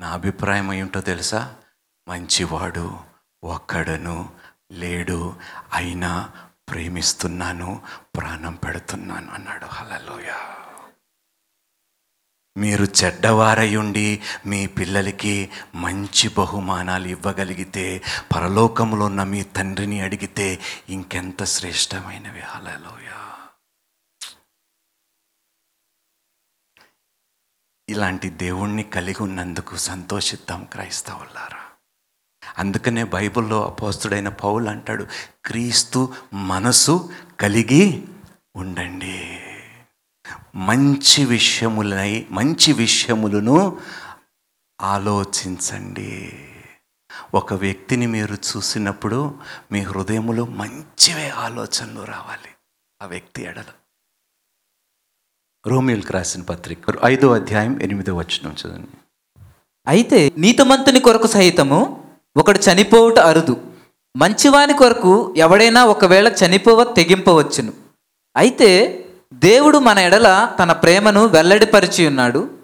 నా 0.00 0.12
అభిప్రాయం 0.12 0.72
ఏమిటో 0.72 1.00
తెలుసా? 1.00 1.63
మంచివాడు 2.08 3.00
ఒక్కడను 3.44 4.34
లేడు. 4.72 5.36
అయినా 5.72 6.32
ప్రేమిస్తున్నాను 6.68 7.82
ప్రాణం 8.16 8.54
పెడుతున్నాను 8.54 9.30
అన్నాడు. 9.30 9.64
హలలోయ 9.64 10.32
మీరు 12.56 12.84
చెడ్డవారయుండి 12.84 14.22
మీ 14.46 14.66
పిల్లలకి 14.66 15.50
మంచి 15.74 16.28
బహుమానాలు 16.28 17.08
ఇవ్వగలిగితే 17.08 18.02
పరలోకంలో 18.34 19.06
ఉన్న 19.06 19.22
మీ 19.22 19.42
తండ్రిని 19.42 20.00
అడిగితే 20.00 20.62
ఇంకెంత 20.88 21.44
శ్రేష్టమైనవి. 21.44 22.40
హలలోయ 22.40 23.10
ఇలాంటి 27.88 28.30
దేవుణ్ణి 28.30 28.82
కలిగి 28.82 29.22
ఉన్నందుకు 29.22 29.76
సంతోషిద్దాం 29.76 30.64
క్రైస్తవులారా. 30.64 31.63
అందుకనే 32.58 33.04
బైబిల్లో 33.04 33.66
అపోస్తుడైన 33.66 34.28
పౌలు 34.28 34.68
అంటాడు 34.68 35.06
క్రీస్తు 35.44 36.14
మనసు 36.32 37.10
కలిగి 37.40 38.04
ఉండండి. 38.56 39.40
మంచి 40.54 41.24
విషయములై 41.24 42.26
మంచి 42.30 42.72
విషయములను 42.72 43.78
ఆలోచించండి. 44.80 46.32
ఒక 47.34 47.54
వ్యక్తిని 47.54 48.06
మీరు 48.06 48.34
చూసినప్పుడు 48.34 49.38
మీ 49.72 49.80
హృదయములో 49.80 50.44
మంచివే 50.44 51.28
ఆలోచనలు 51.28 52.02
రావాలి. 52.02 52.48
ఆ 53.02 53.06
వ్యక్తి 53.06 53.42
ఎడల. 53.42 53.64
రోమిల్కి 55.66 56.12
రాసిన 56.12 56.42
పత్రిక 56.42 56.78
ఐదో 57.04 57.32
అధ్యాయం 57.34 57.82
ఎనిమిదో 57.82 58.14
వచ్చిన 58.14 58.52
చదవండి. 58.52 58.88
అయితే 59.86 60.32
నీతమంతుని 60.38 61.00
కొరకు 61.00 61.26
సహితము 61.26 62.03
ఒకడు 62.36 62.58
చనిపోవుట 62.58 63.18
అరుదు. 63.18 63.76
మంచివాని 64.16 64.72
కొరకు 64.72 65.34
ఎవడైనా 65.36 65.84
ఒకవేళ 65.84 66.28
చనిపోవ 66.28 66.84
తెగింపవచ్చును. 66.84 67.72
అయితే 68.36 69.00
దేవుడు 69.34 69.78
మన 69.78 69.98
ఎడల 69.98 70.56
తన 70.58 70.72
ప్రేమను 70.72 71.26
వెల్లడిపరిచి 71.26 72.06
ఉన్నాడు. 72.06 72.58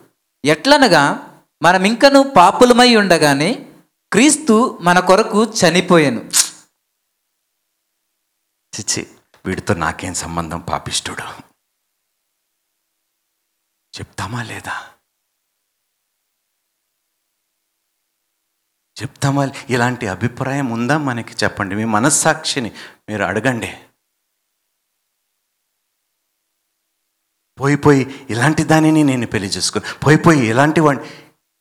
ఎట్లనగా 0.45 1.27
మనమింకను 1.63 2.23
పాపులమై 2.23 2.97
ఉండగానే 2.97 3.73
క్రీస్తు 4.13 4.79
మన 4.81 4.99
కొరకు 4.99 5.45
చనిపోయాను. 5.45 6.31
చిచ్చి 8.77 9.07
వీడితో 9.47 9.75
నాకేం 9.75 10.15
సంబంధం 10.15 10.61
పాపిష్టుడు? 10.61 11.43
చెప్తామా 13.99 14.43
లేదా? 14.43 14.90
చెప్తామా 19.03 19.53
ఇలాంటి 19.71 20.07
అభిప్రాయం 20.07 20.67
ఉందా 20.67 20.99
మనకి? 20.99 21.45
చెప్పండి. 21.45 21.75
మీ 21.75 21.85
మనస్సాక్షిని 21.85 22.73
మీరు 23.09 23.23
అడగండి. 23.25 23.81
పోయి 27.61 27.77
పోయి 27.77 28.27
ఇలాంటి 28.31 28.65
దానిని 28.65 29.05
నేను 29.05 29.27
పెళ్ళి 29.27 29.49
చేసుకుని 29.49 29.85
పోయి 30.07 30.17
పోయి 30.17 30.47
ఇలాంటి 30.47 30.81
వాడి 30.81 30.99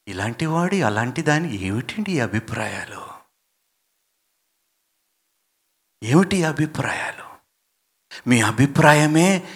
ఇలాంటి 0.07 0.45
వాడి 0.45 0.81
అలాంటి 0.81 1.21
దాని 1.21 1.55
ఏమిటండి 1.55 2.11
ఈ 2.11 2.19
అభిప్రాయాలు? 2.19 3.19
ఏమిటి 6.03 6.37
ఈ 6.37 6.43
అభిప్రాయాలు? 6.43 7.23
మీ 8.29 8.41
అభిప్రాయమే 8.41 9.47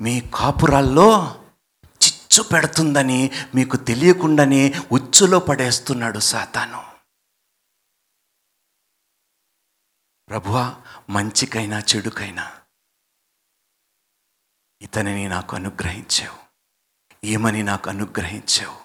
మీ 0.00 0.20
కాపురాల్లో 0.34 1.40
చిచ్చు 1.86 2.42
పెడుతుందని 2.42 3.30
మీకు 3.54 3.76
తెలియకుండానే 3.76 4.74
ఉచ్చులో 4.92 5.38
పడేస్తున్నాడు 5.38 6.18
సాతాను. 6.18 6.95
ప్రభువా 10.28 10.82
మంచికైనా 11.10 11.78
చెడుకైనా 11.80 12.52
ఇతనిని 14.82 15.28
నాకు 15.28 15.56
అనుగ్రహించావు. 15.56 16.38
ఏమని 17.24 17.62
నాకు 17.62 17.90
అనుగ్రహించావు. 17.90 18.78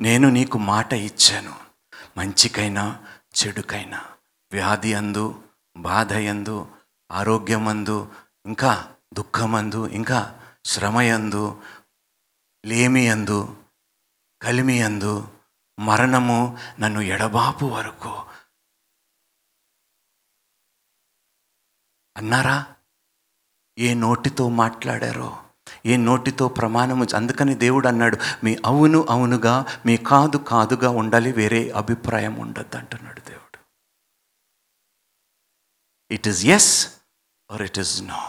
నేను 0.00 0.28
నీకు 0.28 0.58
మాట 0.58 0.92
ఇచ్చాను. 0.92 1.54
మంచికైనా 2.18 3.06
చెడుకైనా 3.38 4.04
వ్యాధి 4.52 4.94
అందు 4.94 5.48
బాధ 5.76 6.12
యందు 6.12 6.76
ఆరోగ్యమందు 7.10 8.14
ఇంకా 8.46 8.94
దుఃఖమందు 9.14 9.86
ఇంకా 9.86 10.40
శ్రమయందు 10.64 11.62
లేమియందు 12.66 13.64
కలిమియందు 14.42 15.28
మరణము 15.78 16.58
నన్ను 16.80 17.00
ఎడబాపు 17.00 17.66
వరకు 17.66 18.12
అన్నారా? 22.16 22.74
ఏ 23.78 23.94
నోటితో 23.94 24.48
మాట్లాడారో? 24.48 25.42
ఏ 25.86 25.96
నోటితో 25.96 26.48
ప్రమాణము 26.48 27.06
అందుకని 27.16 27.54
దేవుడు 27.54 27.88
అన్నాడు 27.88 28.16
మీ 28.44 28.56
అవును 28.66 29.06
అవునుగా 29.10 29.80
మీ 29.86 29.96
కాదు 29.96 30.36
కాదుగా 30.36 30.90
ఉండాలి 30.90 31.32
వేరే 31.32 31.70
అభిప్రాయం 31.70 32.34
ఉండద్దు 32.34 32.76
అంటున్నాడు 32.76 33.20
దేవుడు. 33.20 33.58
It 36.10 36.28
is 36.28 36.44
yes 36.46 36.94
or 37.50 37.62
it 37.62 37.78
is 37.78 38.02
no 38.02 38.20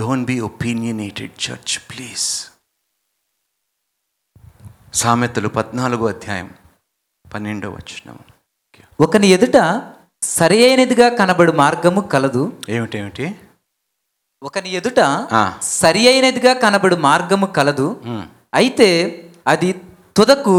don't 0.00 0.26
be 0.26 0.40
opinionated 0.40 1.50
church 1.50 1.78
please 1.90 2.46
సామెతలు 4.94 5.48
పద్నాలుగో 5.48 6.06
అధ్యాయం 6.06 6.54
పన్నెండో 7.34 7.70
వచ్చినాము 7.70 8.24
ఒకని 9.00 9.26
ఎదుట 9.26 9.56
సరి 10.26 10.58
అయినదిగా 10.66 11.08
కనబడు 11.16 11.52
మార్గము 11.52 12.00
కలదు. 12.00 12.62
ఏమిటేమిటి 12.68 13.40
ఒకని 14.42 14.70
ఎదుట. 14.70 15.00
సరి 15.62 16.08
అయినదిగా 16.08 16.54
కనబడు 16.54 16.96
మార్గము 16.96 17.46
కలదు. 17.46 18.02
అయితే 18.54 18.88
అది 19.46 19.72
తుదకు 20.16 20.56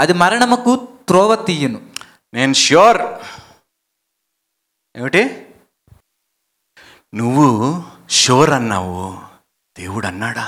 అది 0.00 0.12
మరణముకు 0.12 0.88
త్రోవ 1.08 1.36
తీయును. 1.36 1.90
నేను 2.34 2.52
ష్యూర్. 2.52 3.02
ఏమిటి? 4.96 5.24
నువ్వు 7.14 7.84
షోర్ 8.10 8.50
అన్నావు 8.50 9.20
దేవుడు 9.78 10.06
అన్నాడా? 10.06 10.46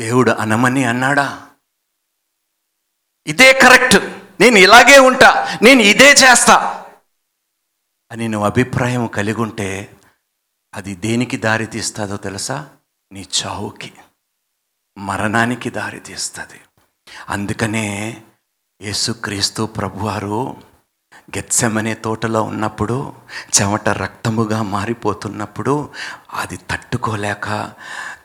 దేవుడు 0.00 0.30
అనమని 0.30 0.84
అన్నాడా? 0.84 1.50
ఇదే 3.26 3.52
కరెక్ట్. 3.52 4.19
నేను 4.40 4.58
ఇలాగే 4.58 4.98
ఉంటా 4.98 5.58
నేను 5.62 5.80
ఇదే 5.82 6.12
చేస్తా 6.12 6.86
అని 8.10 8.28
నువ్వు 8.28 8.46
అభిప్రాయం 8.46 9.06
కలిగి 9.06 9.40
ఉంటే 9.40 9.96
అది 10.74 10.94
దేనికి 10.96 11.36
దారి 11.36 11.66
తీస్తుందో 11.66 12.16
తెలుసా? 12.16 12.68
నీ 13.12 13.26
చావుకి 13.38 13.92
మరణానికి 14.98 15.70
దారి 15.70 16.00
తీస్తుంది. 16.00 16.60
అందుకనే 17.28 18.22
యేసుక్రీస్తు 18.82 19.62
ప్రభువారు 19.66 20.56
గెత్సెమనే 21.36 21.94
తోటలో 21.94 22.42
ఉన్నప్పుడు 22.42 23.12
చెమట 23.56 23.88
రక్తముగా 23.88 24.62
మారిపోతున్నప్పుడు 24.62 25.94
అది 26.32 26.56
తట్టుకోలేక 26.56 27.74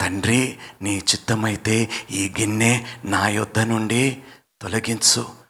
తండ్రి 0.02 0.60
నీ 0.82 0.98
చిత్తమైతే 0.98 1.90
ఈ 2.12 2.34
గిన్నె 2.40 2.86
నా 3.06 3.28
యొద్ద 3.28 3.60
నుండి 3.60 4.24
తొలగించు 4.62 5.45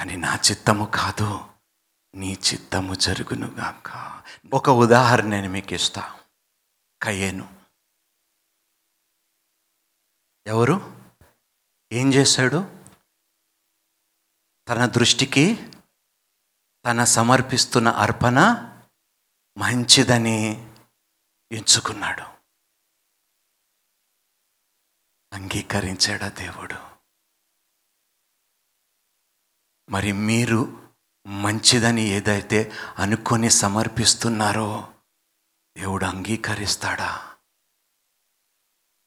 కానీ 0.00 0.16
నా 0.16 0.34
చిత్తము 0.34 0.84
కాదు 0.94 1.54
నీ 2.14 2.32
చిత్తము 2.32 2.94
జరుగునుగాక. 2.94 4.22
ఒక 4.54 4.70
ఉదాహరణ 4.70 5.24
నేను 5.24 5.48
మీకు 5.48 5.74
ఇస్తా. 5.74 6.20
కయ్యేను. 7.02 7.64
ఎవరు? 10.46 10.74
ఏం 11.92 12.14
చేశాడు? 12.14 12.82
తన 14.68 14.86
దృష్టికి 14.86 15.72
తన 16.84 17.04
సమర్పిస్తున్న 17.04 17.88
అర్పణ 17.88 18.38
మంచిదని 19.58 20.70
ఎంచుకున్నాడు. 21.52 22.22
అంగీకరించాడా 25.32 26.28
దేవుడు? 26.28 26.89
మరి 29.90 30.12
మీరు 30.12 30.88
మంచిదని 31.26 32.02
ఏదైతే 32.02 32.72
అనుకొని 32.98 33.50
సమర్పిస్తున్నారో 33.50 34.94
దేవుడు 35.76 36.04
అంగీకరిస్తాడా? 36.04 37.36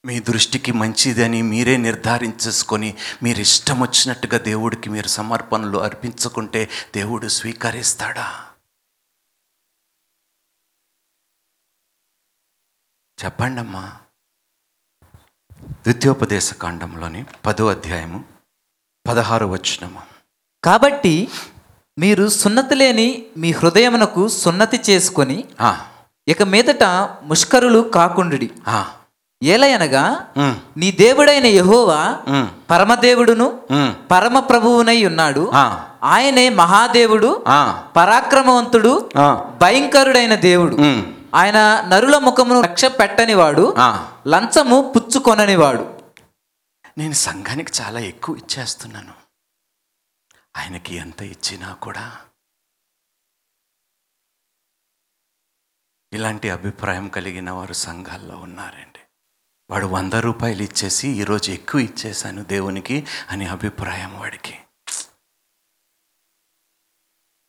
మీ 0.05 0.19
దృష్టికి 0.19 0.71
మంచిదని 0.71 1.41
మీరే 1.41 1.77
నిర్ధారించేసుకొని 1.77 2.97
మీరు 3.23 3.39
ఇష్టం 3.39 3.79
వచ్చినట్టుగా 3.79 4.37
దేవుడికి 4.37 4.89
మీరు 4.89 5.07
సమర్పణలు 5.07 5.77
అర్పించుకుంటే 5.77 6.69
దేవుడు 6.95 7.27
స్వీకరిస్తాడా? 7.27 8.53
చెప్పండమ్మా. 13.25 14.01
ద్వితీయోపదేశ 15.63 16.53
కాండంలోని 16.53 17.25
పదో 17.45 17.69
అధ్యాయము 17.69 18.25
పదహారు 19.07 19.45
వచనము. 19.45 20.12
కాబట్టి 20.65 21.27
మీరు 21.99 22.29
సున్నతి 22.29 22.75
లేని 22.75 23.23
మీ 23.37 23.51
హృదయమునకు 23.51 24.27
సున్నతి 24.27 24.81
చేసుకొని 24.89 25.43
ఇక 26.27 26.43
మీదట 26.43 26.83
ముష్కరులు 27.23 27.79
కాకుండుడి. 27.79 28.51
ఆ, 28.67 28.85
ఏలయనగా 29.43 30.27
నీ 30.77 30.91
దేవుడైన 30.91 31.45
యెహోవా 31.45 32.17
పరమదేవుడును 32.69 33.59
పరమ 34.11 34.39
ప్రభువునై 34.39 35.05
ఉన్నాడు. 35.05 35.51
ఆయనే 36.03 36.49
మహాదేవుడు 36.49 37.43
పరాక్రమవంతుడు 37.95 39.09
భయంకరుడైన 39.61 40.35
దేవుడు. 40.35 40.75
ఆయన 41.35 41.85
నరుల 41.87 42.17
ముఖమును 42.17 42.61
రక్ష 42.61 42.85
పెట్టనివాడు 42.85 43.73
ఆ. 43.77 44.05
లంచము 44.27 44.93
పుచ్చుకొననివాడు. 44.95 45.85
నేను 46.97 47.13
సంఘానికి 47.13 47.71
చాలా 47.81 47.99
ఎక్కువ 47.99 48.35
ఇచ్చేస్తున్నాను. 48.35 49.22
ఆయనకి 50.55 50.95
ఎంత 50.95 51.21
ఇచ్చినా 51.21 51.73
కూడా 51.73 52.25
ఇలాంటి 56.13 56.49
అభిప్రాయం 56.49 57.07
కలిగిన 57.07 57.51
వారు 57.51 57.73
సంఘాల్లో 57.73 58.37
ఉన్నారండి. 58.37 58.99
వాడు 59.69 59.85
వంద 59.85 60.13
రూపాయలు 60.13 60.61
ఇచ్చేసి 60.61 61.07
ఈరోజు 61.07 61.51
ఎక్కువ 61.51 61.81
ఇచ్చేశాను 61.81 62.43
దేవునికి 62.43 63.07
అని 63.29 63.45
అభిప్రాయం 63.45 64.19
వాడికి. 64.19 64.59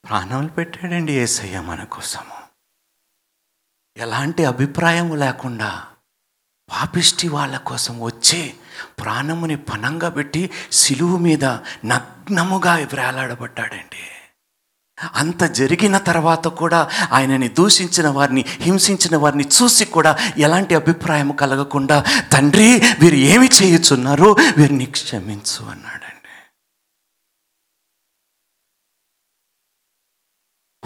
ప్రాణాలు 0.05 0.49
పెట్టాడండి 0.49 1.13
ఏసయ్య 1.13 1.61
మన 1.61 1.85
కోసము. 1.85 2.49
ఎలాంటి 3.97 4.45
అభిప్రాయం 4.45 5.17
లేకుండా 5.17 5.97
పాపిష్టి 6.71 7.29
వాళ్ళ 7.29 7.59
కోసం 7.59 8.01
వచ్చి 8.01 8.61
ప్రాణముని 8.85 9.57
పనంగా 9.57 10.09
పెట్టి 10.09 10.51
సిలువు 10.73 11.19
మీద 11.19 11.45
నగ్నముగా 11.85 12.75
వేలాడబడ్డాడండి. 12.75 14.11
అంత 15.15 15.43
జరిగిన 15.43 15.99
తర్వాత 15.99 16.49
కూడా 16.49 16.91
ఆయనని 17.13 17.49
దూషించిన 17.49 18.09
వారిని 18.09 18.45
హింసించిన 18.47 19.17
వారిని 19.17 19.45
చూసి 19.45 19.85
కూడా 19.85 20.17
ఎలాంటి 20.39 20.75
అభిప్రాయం 20.75 21.33
కలగకుండా 21.33 22.05
తండ్రి 22.33 22.81
వీరు 23.01 23.15
ఏమి 23.15 23.49
చేయుచున్నారు? 23.63 24.37
వీరిని 24.57 24.87
క్షమించు 24.87 25.65
అన్నాడండి. 25.65 26.51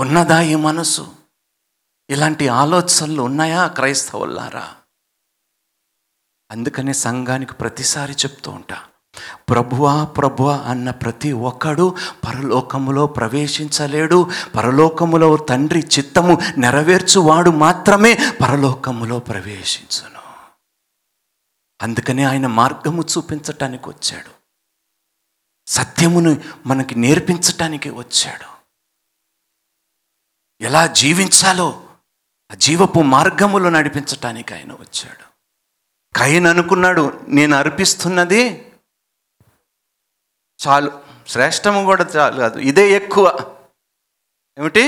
ఉన్నదా 0.02 0.40
ఈ 0.40 0.54
మనసు? 0.54 1.12
ఇలాంటి 2.11 2.48
ఆలోచనలు 2.48 3.22
ఉన్నాయా 3.22 3.66
క్రైస్తవులారా? 3.66 4.74
అందుకనే 6.50 6.92
సంఘానికి 6.92 7.52
ప్రతిసారి 7.52 8.12
చెప్తూ 8.12 8.50
ఉంటా 8.50 8.84
ప్రభువా 9.48 10.04
ప్రభువా 10.04 10.56
అన్న 10.56 10.90
ప్రతి 10.90 11.32
ఒక్కడు 11.32 11.96
పరలోకములో 12.28 13.06
ప్రవేశించలేడు. 13.06 14.30
పరలోకములో 14.54 15.37
తండ్రి 15.37 15.80
చిత్తము 15.80 16.38
నెరవేర్చువాడు 16.58 17.50
మాత్రమే 17.50 18.14
పరలోకములో 18.14 19.18
ప్రవేశించును. 19.18 20.20
అందుకనే 21.82 22.24
ఆయన 22.24 22.46
మార్గము 22.46 23.02
చూపించటానికి 23.02 23.88
వచ్చాడు. 23.88 24.30
సత్యమును 25.66 26.42
మనకి 26.66 26.94
నేర్పించటానికి 26.94 27.90
వచ్చాడు. 27.90 28.46
ఎలా 30.61 30.87
జీవించాలో 30.87 31.82
ఆ 32.50 32.54
జీవపు 32.54 33.00
మార్గములో 33.00 33.70
నడిపించటానికి 33.70 34.54
ఆయన 34.54 34.72
వచ్చాడు. 34.72 35.28
కయన్ 36.16 36.47
అనుకున్నాడు 36.47 37.25
నేను 37.29 37.57
అర్పిస్తున్నది 37.57 38.73
చాలు. 40.68 41.05
శ్రేష్టము 41.27 41.85
కూడా 41.85 42.05
చాలు 42.05 42.37
కాదు. 42.37 42.59
ఇదే 42.59 42.90
ఎక్కువ. 42.90 43.27
ఏమిటి? 44.59 44.83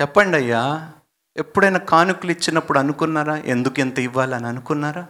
చెప్పండి 0.00 0.36
అయ్యా. 0.36 0.92
ఎప్పుడైనా 1.36 1.78
కానుకలు 1.78 2.30
ఇచ్చినప్పుడు 2.30 2.78
అనుకున్నారా? 2.78 3.36
ఎందుకు 3.36 3.80
ఎంత 3.80 3.98
ఇవ్వాలని 3.98 4.46
అనుకున్నారా? 4.46 5.02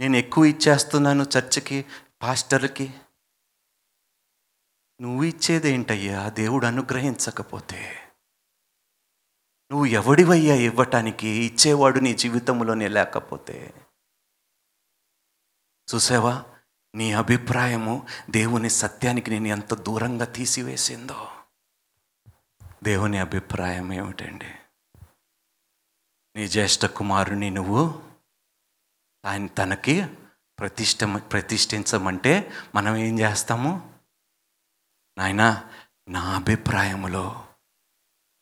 నేను 0.00 0.16
ఎక్కువ 0.16 0.44
ఇచ్చేస్తున్నాను 0.44 1.26
చర్చికి 1.38 1.84
పాస్టర్కి 2.22 2.94
నువ్వు 5.00 5.24
ఇచ్చేదేంటయ్యా? 5.24 6.28
దేవుడు 6.28 6.66
అనుగ్రహించకపోతే. 6.66 8.03
నువ్వు 9.70 9.86
ఎవడివయ్యా 9.86 10.54
ఇవ్వటానికి? 10.54 11.28
ఇచ్చేవాడు 11.28 11.98
నీ 11.98 12.14
జీవితంలోనే 12.14 12.88
లేకపోతే. 12.88 13.74
చూసావా? 15.94 16.44
నీ 16.94 17.12
అభిప్రాయము 17.12 18.06
దేవుని 18.30 18.70
సత్యానికి 18.70 19.30
నేను 19.30 19.46
ఎంత 19.46 19.74
దూరంగా 19.74 20.24
తీసివేసిందో. 20.24 21.30
దేవుని 22.84 23.18
అభిప్రాయం 23.18 23.92
ఏమిటండి? 23.92 24.54
నీ 26.36 26.48
జ్యేష్ఠ 26.48 26.86
కుమారుని 26.86 27.50
నువ్వు 27.50 28.02
ఆయన 29.24 29.46
తనకి 29.46 30.06
ప్రతిష్ట 30.58 31.04
ప్రతిష్ఠించమంటే 31.04 32.52
మనం 32.74 32.96
ఏం 32.96 33.20
చేస్తాము? 33.20 34.00
నాయనా 35.18 35.70
నా 36.08 36.36
అభిప్రాయములో 36.36 37.43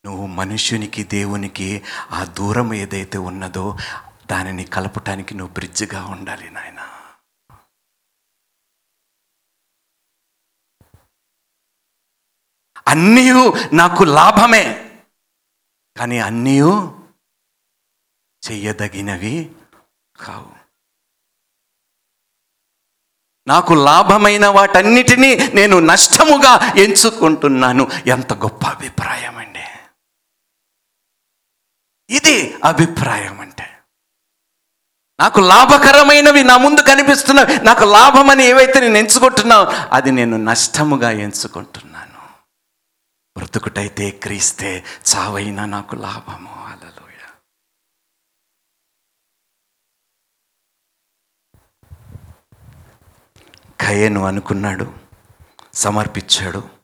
నువ్వు 0.04 0.26
మనుష్యునికి 0.26 1.04
దేవునికి 1.04 1.84
ఆ 2.10 2.24
దూరం 2.24 2.74
ఏదైతే 2.74 3.18
ఉన్నదో 3.18 3.76
దానిని 4.30 4.64
కలపటానికి 4.64 5.34
నువ్వు 5.34 5.52
బ్రిడ్జిగా 5.54 6.04
ఉండాలి 6.04 6.50
నాయన. 6.50 6.80
అన్నీ 12.88 13.30
నాకు 13.72 14.04
లాభమే 14.04 14.64
కానీ 15.96 16.18
అన్నీ 16.18 16.60
చెయ్యదగినవి 18.42 19.54
కావు. 20.16 20.52
నాకు 23.46 23.74
లాభమైన 23.74 24.46
వాటన్నిటినీ 24.46 25.36
నేను 25.54 25.78
నష్టముగా 25.78 26.52
ఎంచుకుంటున్నాను. 26.78 27.88
ఎంత 28.06 28.32
గొప్ప 28.32 28.66
అభిప్రాయం 28.66 29.36
అండి 29.36 29.51
ఇది 32.12 32.54
అభిప్రాయం 32.64 33.40
అంటే. 33.40 33.78
నాకు 35.20 35.40
లాభకరమైనవి 35.40 36.42
నా 36.44 36.56
ముందు 36.56 36.80
కనిపిస్తున్నవి 36.80 37.64
నాకు 37.64 37.84
లాభం 37.84 38.30
అని 38.30 38.44
ఏవైతే 38.44 38.80
నేను 38.80 38.96
ఎంచుకుంటున్నావు 38.96 39.66
అది 39.94 40.10
నేను 40.10 40.36
నష్టముగా 40.36 41.10
ఎంచుకుంటున్నాను. 41.10 42.12
బ్రతుకుటైతే 43.38 44.10
క్రీస్తే 44.10 44.84
చావైనా 45.14 45.64
నాకు 45.64 45.96
లాభము. 45.96 46.66
అలలోయ 46.66 47.18
కయను 53.80 54.24
అనుకున్నాడు 54.24 54.94
సమర్పించాడు. 55.74 56.81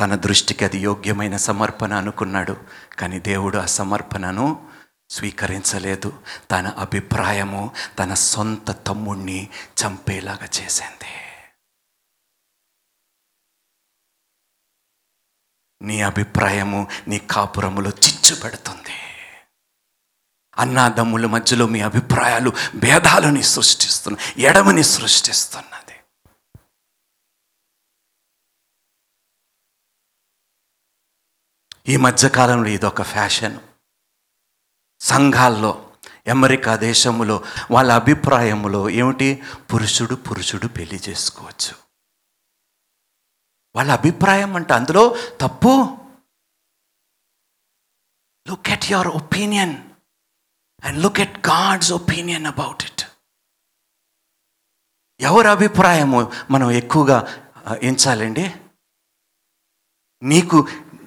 తన 0.00 0.14
దృష్టికి 0.14 0.64
అది 0.64 0.78
యోగ్యమైన 0.78 1.36
సమర్పణ 1.36 1.92
అనుకున్నాడు. 1.92 2.56
కానీ 2.98 3.18
దేవుడు 3.18 3.58
ఆ 3.58 3.66
సమర్పణను 3.66 4.70
స్వీకరించలేదు. 5.10 6.22
తన 6.50 6.66
అభిప్రాయము 6.66 7.70
తన 7.98 8.14
సొంత 8.14 8.70
తమ్ముణ్ణి 8.86 9.48
చంపేలాగా 9.84 10.48
చేసింది. 10.60 11.06
నీ 15.82 16.02
అభిప్రాయము 16.02 16.86
నీ 17.08 17.18
కాపురములో 17.18 17.90
చిచ్చు 17.90 18.34
పెడుతుంది. 18.34 18.96
అన్నాదమ్ముల 20.58 21.26
మధ్యలో 21.26 21.66
మీ 21.66 21.80
అభిప్రాయాలు 21.80 22.52
భేదాలని 22.74 23.42
సృష్టిస్తున్న 23.42 24.40
ఎడమని 24.40 24.82
సృష్టిస్తున్నది. 24.82 25.85
ఈ 31.88 31.96
మధ్యకాలంలో 31.96 32.68
ఇదొక 32.68 33.02
ఫ్యాషన్. 33.02 33.60
సంఘాల్లో 35.00 35.72
అమెరికా 36.30 36.76
దేశంలో 36.76 37.44
వాళ్ళ 37.70 37.92
అభిప్రాయంలో 37.92 38.90
ఏమిటి? 38.90 39.28
పురుషుడు 39.74 40.14
పురుషుడు 40.14 40.66
పెళ్ళి 40.66 40.98
చేసుకోవచ్చు. 41.08 41.74
వాళ్ళ 43.76 43.92
అభిప్రాయం 43.92 44.56
అంటే 44.56 44.74
అందులో 44.74 45.04
తప్పు. 45.40 45.72
Look 48.48 48.68
at 48.68 48.90
your 48.92 49.08
opinion 49.08 49.76
and 50.84 50.98
look 51.02 51.20
at 51.20 51.38
God's 51.48 51.92
opinion 51.92 52.46
about 52.46 52.84
it 52.84 53.04
ఎవరి 55.20 55.48
అభిప్రాయము 55.48 56.32
మనం 56.50 56.70
ఎక్కువగా 56.70 57.18
ఎంచాలండి? 57.82 58.54
నీకు 60.22 60.58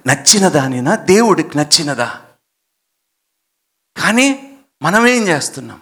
నచ్చిన 0.06 0.48
దానినా 0.48 0.94
దేవుడికి 0.94 1.58
నచ్చినదా? 1.58 2.20
కానీ 3.96 4.56
మనం 4.82 5.06
ఏం 5.06 5.22
చేస్తున్నాం? 5.28 5.80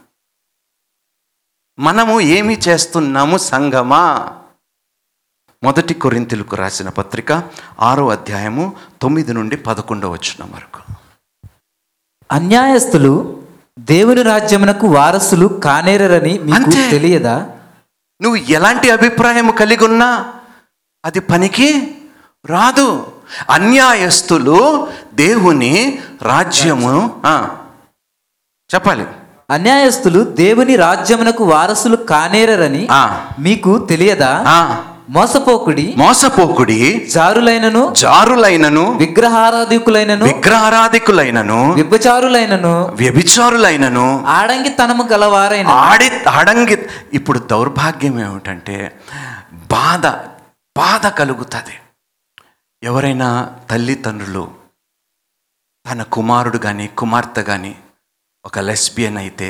మనము 1.79 2.21
ఏమి 2.21 2.59
చేస్తున్నాము 2.69 3.37
సంగమా 3.37 4.35
మొదటి 5.63 5.95
కొరింతలకు 5.95 6.57
రాసిన 6.57 6.89
పత్రిక 6.89 7.51
ఆరో 7.81 8.09
అధ్యాయము 8.09 8.77
తొమ్మిది 9.03 9.33
నుండి 9.33 9.57
పదకొండవ 9.57 10.13
వచ్చిన 10.13 10.55
వరకు. 10.55 10.81
అన్యాయస్తులు 12.33 13.47
దేవుని 13.79 14.23
రాజ్యమునకు 14.23 14.87
వారసులు 14.87 15.47
కానేరని 15.47 16.39
మీకు. 16.39 16.71
తెలియదా? 16.71 17.59
నువ్వు 18.23 18.37
ఎలాంటి 18.37 18.91
అభిప్రాయం 18.91 19.51
కలిగి 19.51 19.85
ఉన్నా 19.85 20.41
అది 21.05 21.21
పనికి 21.21 21.99
రాదు. 22.47 23.18
అన్యాయస్తులు 23.51 24.59
దేవుని 25.15 25.73
రాజ్యము 26.23 26.95
ఆ, 27.27 27.35
చెప్పాలి. 28.71 29.07
అన్యాయస్తులు 29.51 30.21
దేవుని 30.37 30.77
రాజ్యమునకు 30.77 31.45
వారసులు 31.45 31.97
కానేరని 32.05 32.83
ఆ, 32.91 33.03
మీకు 33.39 33.79
తెలియదా? 33.89 34.33
ఆ, 34.49 34.61
మోసపోకుడి 35.09 35.85
మోసపోకుడి 35.97 36.79
జారులైనను 37.13 37.83
జారులైనను 37.93 38.83
విగ్రహారాధికులైనను 38.99 40.25
విగ్రహారాధికులైనను 40.25 41.61
విభచారులైనను 41.75 42.75
వ్యభిచారులైనను 42.95 44.05
ఆడంగి 44.29 44.69
తనము 44.75 45.05
గలవారైన 45.13 45.69
ఆడి 45.85 46.09
ఆడంగి 46.31 46.77
ఇప్పుడు 47.13 47.39
దౌర్భాగ్యం 47.51 48.21
ఏమిటంటే 48.21 48.77
బాధ 49.71 50.05
బాధ 50.77 51.07
కలుగుతుంది. 51.19 51.75
ఎవరైనా 52.83 53.29
తల్లిదండ్రులు 53.71 54.43
తన 55.87 56.03
కుమారుడు 56.03 56.59
కానీ 56.59 56.87
కుమార్తె 56.89 57.43
కానీ 57.43 57.73
ఒక 58.45 58.59
లెస్బియన్ 58.59 59.19
అయితే 59.19 59.49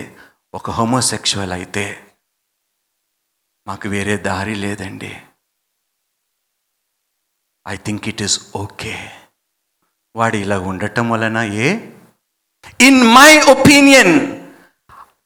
ఒక 0.55 0.71
హోమోసెక్షువల్ 0.71 1.53
అయితే 1.53 1.85
మాకు 3.67 3.89
వేరే 3.89 4.17
దారి 4.17 4.55
లేదండి. 4.55 5.13
I 7.67 7.77
think 7.77 8.09
it 8.09 8.23
is 8.23 8.39
okay. 8.55 8.95
వాడు 10.15 10.37
ఇలా 10.37 10.59
ఉండటం 10.59 11.09
వలన 11.11 11.39
ఏ? 11.39 11.69
In 12.81 13.01
my 13.13 13.31
opinion 13.49 14.15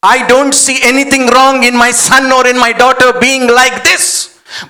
I 0.03 0.17
don't 0.23 0.55
see 0.55 0.75
anything 0.91 1.31
wrong 1.31 1.65
in 1.65 1.77
my 1.77 1.93
son 1.93 2.33
or 2.33 2.47
in 2.47 2.59
my 2.59 2.73
daughter 2.73 3.13
being 3.19 3.51
like 3.51 3.79
this 3.85 4.11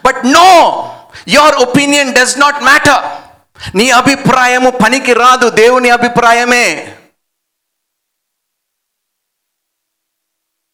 but 0.05 0.21
no 0.33 0.49
your 1.29 1.55
opinion 1.55 2.13
does 2.15 2.37
not 2.39 2.61
matter 2.63 3.01
నీ 3.75 3.91
అభిప్రాయము 3.91 4.71
పనికి 4.71 5.13
రాదు 5.15 5.49
దేవుని 5.49 5.91
అభిప్రాయమే. 5.91 6.99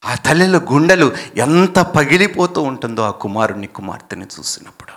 ఆ 0.04 0.14
తల్లుల 0.14 0.66
గుండెలు 0.72 1.16
ఎంత 1.36 1.78
పగిలిపోతూ 1.78 2.62
ఉంటుందో 2.62 3.02
ఆ 3.02 3.10
కుమారుని 3.10 3.66
కుమార్తెని 3.66 4.26
చూసినప్పుడు. 4.26 4.92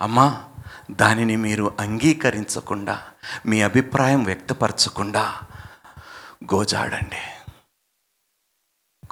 అమ్మా 0.00 0.54
దానిని 0.90 1.36
మీరు 1.36 1.76
అంగీకరించకుండా 1.80 3.14
మీ 3.46 3.62
అభిప్రాయం 3.62 4.24
వ్యక్తపరచకుండా 4.24 5.40
గోజాడండి. 6.54 7.52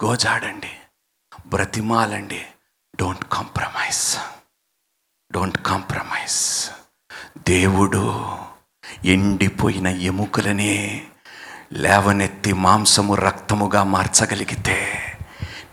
గోజాడండి. 0.04 0.80
బ్రతిమాలండి. 1.46 2.46
డోంట్ 2.96 3.24
కాంప్రమైజ్ 3.24 4.39
డోంట్ 5.32 5.58
కాంప్రమైజ్ 5.58 6.70
దేవుడు 7.38 8.36
ఎండిపోయిన 9.04 9.86
ఎముకలని 9.86 11.06
లేవనెత్తి 11.72 12.52
మాంసము 12.52 13.14
రక్తముగా 13.14 13.82
మార్చగలిగితే 13.82 15.06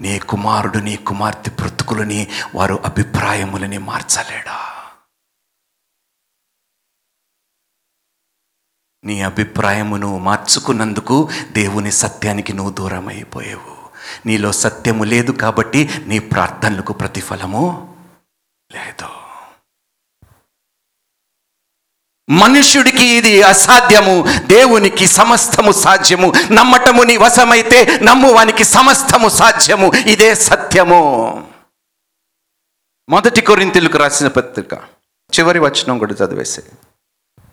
నీ 0.01 0.19
కుమారుడు 0.19 0.77
నీ 0.77 0.95
కుమార్తె 0.95 1.51
బ్రతుకులని 1.51 2.27
వారు 2.55 2.75
అభిప్రాయములని 2.85 3.77
మార్చలేడా? 3.77 4.83
నీ 9.03 9.21
అభిప్రాయము 9.21 9.95
నువ్వు 9.95 10.19
మార్చుకున్నందుకు 10.19 11.29
దేవుని 11.51 11.91
సత్యానికి 11.91 12.53
నువ్వు 12.53 12.73
దూరం 12.73 13.07
అయిపోయావు 13.07 13.89
నీలో 14.25 14.51
సత్యము 14.51 15.03
లేదు 15.03 15.31
కాబట్టి 15.31 15.89
నీ 16.05 16.19
ప్రార్థనలకు 16.19 16.93
ప్రతిఫలము 16.93 17.95
లేదు. 18.71 19.16
మనుష్యుడికి 22.29 23.05
ఇది 23.05 23.41
అసాధ్యము 23.41 24.25
దేవునికి 24.47 25.07
సమస్తము 25.07 25.71
సాధ్యము. 25.71 26.33
నమ్మటము 26.51 27.03
నీ 27.03 27.17
వశమైతే 27.17 27.99
నమ్మువానికి 28.03 28.63
సమస్తము 28.63 29.29
సాధ్యము. 29.29 29.91
ఇదే 30.07 30.35
సత్యము. 30.35 31.43
మొదటి 33.09 33.41
కొరింతలకు 33.41 33.97
రాసిన 33.97 34.27
పత్రిక 34.27 34.73
చివరి 35.39 35.59
వచనం 35.59 35.97
కూడా 35.97 36.25
చదివేసే. 36.25 36.63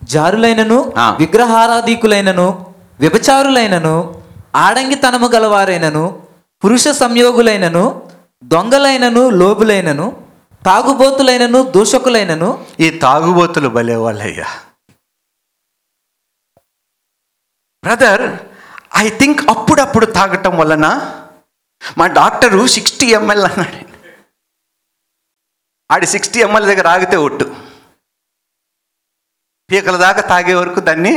జారులైనను. 0.05 0.93
విగ్రహారాధికులైనను 0.99 2.67
వ్యభిచారులైనను 3.01 4.23
ఆడంగితనము 4.57 5.27
గలవారైనను 5.27 6.23
పురుష 6.65 6.89
సంయోగులైనను 6.89 8.03
దొంగలైనను 8.45 9.31
లోబులైనను 9.31 10.17
తాగుబోతులైనను 10.67 11.63
దూషకులైనను. 11.63 12.59
ఈ 12.81 12.91
తాగుబోతులు 12.91 13.69
భలే 13.69 13.97
వాళ్ళయ్యా. 13.97 14.47
బ్రదర్ 17.85 18.23
ఐ 18.97 19.09
థింక్ 19.19 19.41
అప్పుడప్పుడు 19.51 20.07
తాగటం 20.07 20.57
వలన 20.59 20.87
మా 21.99 22.07
డాక్టరు 22.07 22.67
సిక్స్టీ 22.67 23.07
ఎంఎల్ 23.07 23.45
అన్నాడు. 23.45 23.79
ఆడి 25.91 26.07
సిక్స్టీ 26.07 26.41
ఎంఎల్ 26.41 26.65
దగ్గర 26.65 26.87
ఆగితే 26.89 27.17
ఒట్టు. 27.17 27.45
పీకల 29.71 29.97
దాకా 29.97 30.21
తాగే 30.21 30.55
వరకు 30.55 30.81
దాన్ని 30.81 31.15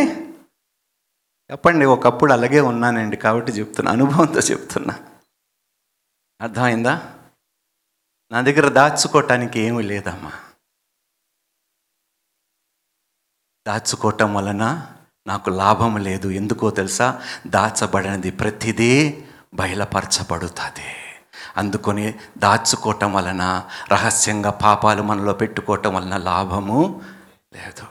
చెప్పండి 1.52 1.86
ఒకప్పుడు 1.86 2.34
అలాగే 2.34 2.60
ఉన్నానండి 2.60 3.18
కాబట్టి 3.18 3.52
చెప్తున్నా 3.52 3.92
అనుభవంతో 3.92 4.40
చెప్తున్నా. 4.40 4.96
అర్థమైందా? 6.42 7.18
నా 8.32 8.42
దగ్గర 8.42 8.70
దాచుకోవటానికి 8.70 9.60
ఏమీ 9.60 9.84
లేదమ్మా. 9.84 10.32
దాచుకోవటం 13.68 14.34
వలన 14.34 14.94
నాకు 15.28 15.50
లాభం 15.50 15.98
లేదు. 15.98 16.28
ఎందుకో 16.28 16.70
తెలుసా? 16.70 17.22
దాచబడినది 17.48 18.32
ప్రతిదీ 18.32 19.26
బయలుపరచబడుతుంది. 19.54 21.16
అందుకొని 21.58 22.20
దాచుకోవటం 22.38 23.14
వలన 23.14 23.70
రహస్యంగా 23.92 24.50
పాపాలు 24.50 25.04
మనలో 25.04 25.34
పెట్టుకోవటం 25.34 25.96
వలన 25.96 26.18
లాభము 26.18 27.02
లేదు. 27.54 27.86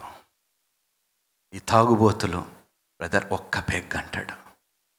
ఈ 1.54 1.58
తాగుబోతులు 1.58 2.38
బ్రదర్ 3.00 3.24
ఒక్క 3.32 3.58
పెగ్ 3.58 3.96
అంటాడు. 3.96 4.32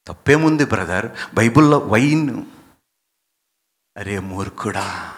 తప్పేముంది 0.08 0.66
బ్రదర్? 0.66 1.12
బైబిల్లో 1.34 1.78
వైన్. 1.78 2.46
అరే 3.98 4.20
మూర్ఖుడా 4.20 5.14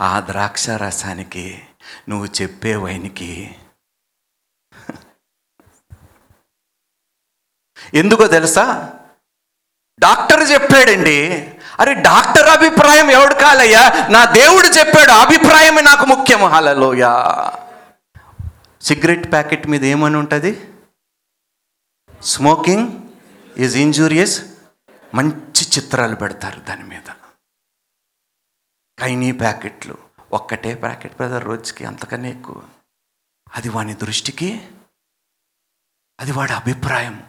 ఆ 0.00 0.20
ద్రాక్ష 0.20 0.70
రసానికి 0.70 1.62
నువ్వు 2.08 2.42
చెప్పే 2.42 2.76
వైన్కి 2.76 3.56
ఎందుకో 7.94 8.26
తెలుసా? 8.26 8.94
డాక్టర్ 9.98 10.50
చెప్పాడండి. 10.50 11.32
అరే 11.80 11.94
డాక్టర్ 11.94 12.48
అభిప్రాయం 12.48 13.10
ఎవడు 13.10 13.34
కాలయ్యా? 13.34 14.08
నా 14.10 14.24
దేవుడు 14.24 14.66
చెప్పాడు 14.66 15.10
అభిప్రాయమే 15.10 15.80
నాకు 15.80 16.04
ముఖ్యం 16.04 16.44
హలలోయా 16.44 17.52
సిగరెట్ 18.82 19.32
ప్యాకెట్ 19.32 19.66
మీద 19.66 19.84
ఏమని 19.84 20.16
ఉంటుంది? 20.16 20.74
Smoking 22.22 23.00
is 23.56 23.76
injurious. 23.76 24.42
మంచి 25.14 25.68
చిత్రాలు 25.76 26.16
పెడతారు 26.16 26.60
దాని 26.60 26.84
మీద. 26.84 27.12
కైనీ 28.98 29.32
ప్యాకెట్లు. 29.32 29.98
ఒక్కటే 30.32 30.74
ప్యాకెట్ 30.74 31.16
బ్రదర్ 31.16 31.44
రోజుకి 31.44 31.84
అంతకన్నా 31.84 32.28
ఎక్కువ. 32.28 32.62
అది 33.56 33.68
వాని 33.68 33.94
దృష్టికి 33.94 34.68
అది 36.20 36.32
వాడి 36.32 36.52
అభిప్రాయం 36.52 37.22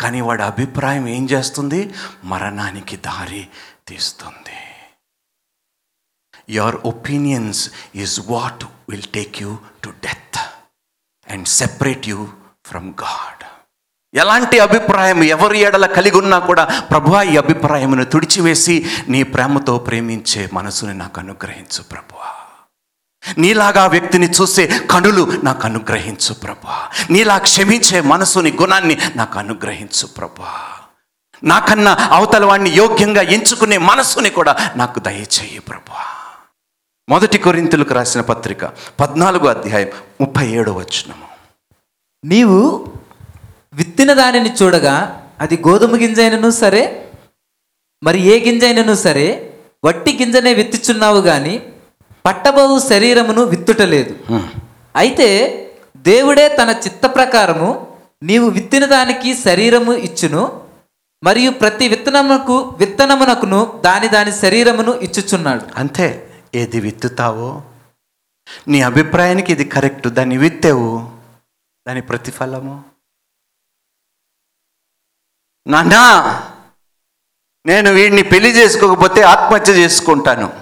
కానీ 0.00 0.20
వాడి 0.20 0.42
అభిప్రాయం 0.42 1.08
ఏం 1.08 1.24
చేస్తుంది? 1.24 1.94
మరణానికి 2.24 2.96
దారి 2.96 3.48
తీస్తుంది. 3.88 4.60
Your 6.50 6.76
opinions 6.76 7.70
is 7.96 8.20
what 8.26 8.64
will 8.90 9.08
take 9.14 9.42
you 9.42 9.58
to 9.84 9.88
death 9.88 10.38
and 11.28 11.48
separate 11.48 12.08
you 12.08 12.28
from 12.66 12.88
God 12.88 13.42
ఎలాంటి 14.14 14.58
అభిప్రాయం 14.58 15.22
ఎవరి 15.24 15.58
ఎడల 15.58 15.86
కలిగి 15.86 16.16
ఉన్నా 16.16 16.38
కూడా 16.38 16.64
ప్రభు 16.64 17.10
ఈ 17.22 17.36
అభిప్రాయమును 17.36 18.04
తుడిచివేసి 18.04 18.86
నీ 19.08 19.22
ప్రేమతో 19.22 19.78
ప్రేమించే 19.78 20.50
మనసుని 20.52 20.94
నాకు 20.94 21.20
అనుగ్రహించు 21.20 21.82
ప్రభువా 21.82 22.41
నీలాగా 23.38 23.86
వ్యక్తిని 23.86 24.28
చూసే 24.28 24.64
కనులు 24.90 25.22
నాకు 25.44 25.66
అనుగ్రహించు 25.66 26.32
ప్రభా. 26.34 26.76
నీలా 27.10 27.38
క్షమించే 27.38 28.00
మనసుని 28.00 28.52
గుణాన్ని 28.52 28.96
నాకు 29.16 29.38
అనుగ్రహించు 29.38 30.06
ప్రభా. 30.16 30.52
నాకన్నా 31.42 31.92
అవతల 32.10 32.44
వాడిని 32.44 32.70
యోగ్యంగా 32.76 33.22
ఎంచుకునే 33.22 33.78
మనసుని 33.78 34.30
కూడా 34.30 34.52
నాకు 34.76 35.00
దయచేయి 35.00 35.60
ప్రభా. 35.60 36.02
మొదటి 37.08 37.38
కొరింతలకు 37.38 37.94
రాసిన 37.94 38.20
పత్రిక 38.20 38.64
పద్నాలుగు 39.00 39.46
అధ్యాయం 39.48 39.88
ముప్పై 40.20 40.44
ఏడో 40.50 40.72
వచ్చినము 40.72 41.26
నీవు 42.24 42.58
విత్తిన 43.74 44.12
దానిని 44.12 44.50
చూడగా 44.62 44.94
అది 45.40 45.56
గోధుమ 45.68 45.96
గింజైనను 45.96 46.50
సరే 46.50 46.82
మరి 48.02 48.18
ఏ 48.22 48.36
గింజైనను 48.44 48.94
సరే 48.94 49.26
వట్టి 49.84 50.12
గింజనే 50.20 50.52
విత్తిచున్నావు 50.52 51.20
కానీ 51.20 51.54
పట్టబోవు 52.26 52.78
శరీరమును 52.78 53.42
విత్తుటలేదు. 53.42 54.18
అయితే 54.96 55.58
దేవుడే 55.96 56.48
తన 56.48 56.80
చిత్త 56.84 57.06
ప్రకారము 57.06 57.98
నీవు 58.22 58.50
విత్తిన 58.50 58.86
దానికి 58.86 59.34
శరీరము 59.34 59.92
ఇచ్చును 59.92 60.68
మరియు 61.24 61.50
ప్రతి 61.50 61.88
విత్తనమునకు 61.88 62.58
విత్తనమునకును 62.58 63.82
దాని 63.84 64.08
దాని 64.08 64.32
శరీరమును 64.32 64.92
ఇచ్చుచున్నాడు. 64.92 65.64
అంతే. 65.76 66.34
ఏది 66.54 66.80
విత్తుతావో? 66.80 67.62
నీ 68.68 68.82
అభిప్రాయానికి 68.82 69.52
ఇది 69.52 69.64
కరెక్ట్. 69.64 70.08
దాన్ని 70.08 70.36
విత్తావు. 70.36 71.10
దాని 71.88 72.02
ప్రతిఫలము. 72.02 72.84
నాన్నా 75.66 76.42
నేను 77.66 77.90
వీడిని 77.90 78.22
పెళ్ళి 78.22 78.50
చేసుకోకపోతే 78.50 79.22
ఆత్మహత్య 79.22 79.72
చేసుకుంటాను. 79.72 80.61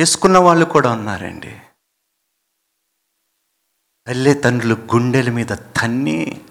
చేసుకున్న 0.00 0.38
వాళ్ళు 0.38 0.64
కూడా 0.64 0.92
ఉన్నారండి. 0.92 1.62
తల్లిదండ్రులు 4.06 4.74
గుండెల 4.74 5.30
మీద 5.30 5.46
తన్ని 5.46 6.44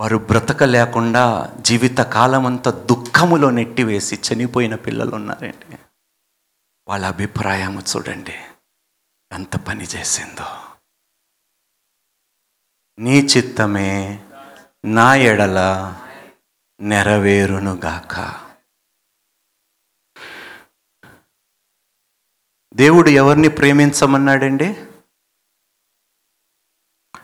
వారు 0.00 0.16
బ్రతక 0.16 0.62
లేకుండా 0.62 1.54
జీవిత 1.60 1.98
కాలమంతా 1.98 2.70
దుఃఖములో 2.70 3.50
నెట్టివేసి 3.50 4.20
చనిపోయిన 4.32 4.74
పిల్లలు 4.74 5.14
ఉన్నారండి. 5.14 5.78
వాళ్ళ 6.88 7.06
అభిప్రాయము 7.06 7.80
చూడండి. 7.80 8.34
ఎంత 9.32 9.56
పని 9.56 9.84
చేసిందో. 9.84 10.60
నీ 12.98 13.20
చిత్తమే 13.20 14.24
నా 14.84 15.14
ఎడల 15.14 15.58
నెరవేరునుగాక 16.80 18.43
దేవుడు 22.76 23.08
ఎవరిని 23.08 23.48
ప్రేమించమన్నాడండి? 23.48 24.76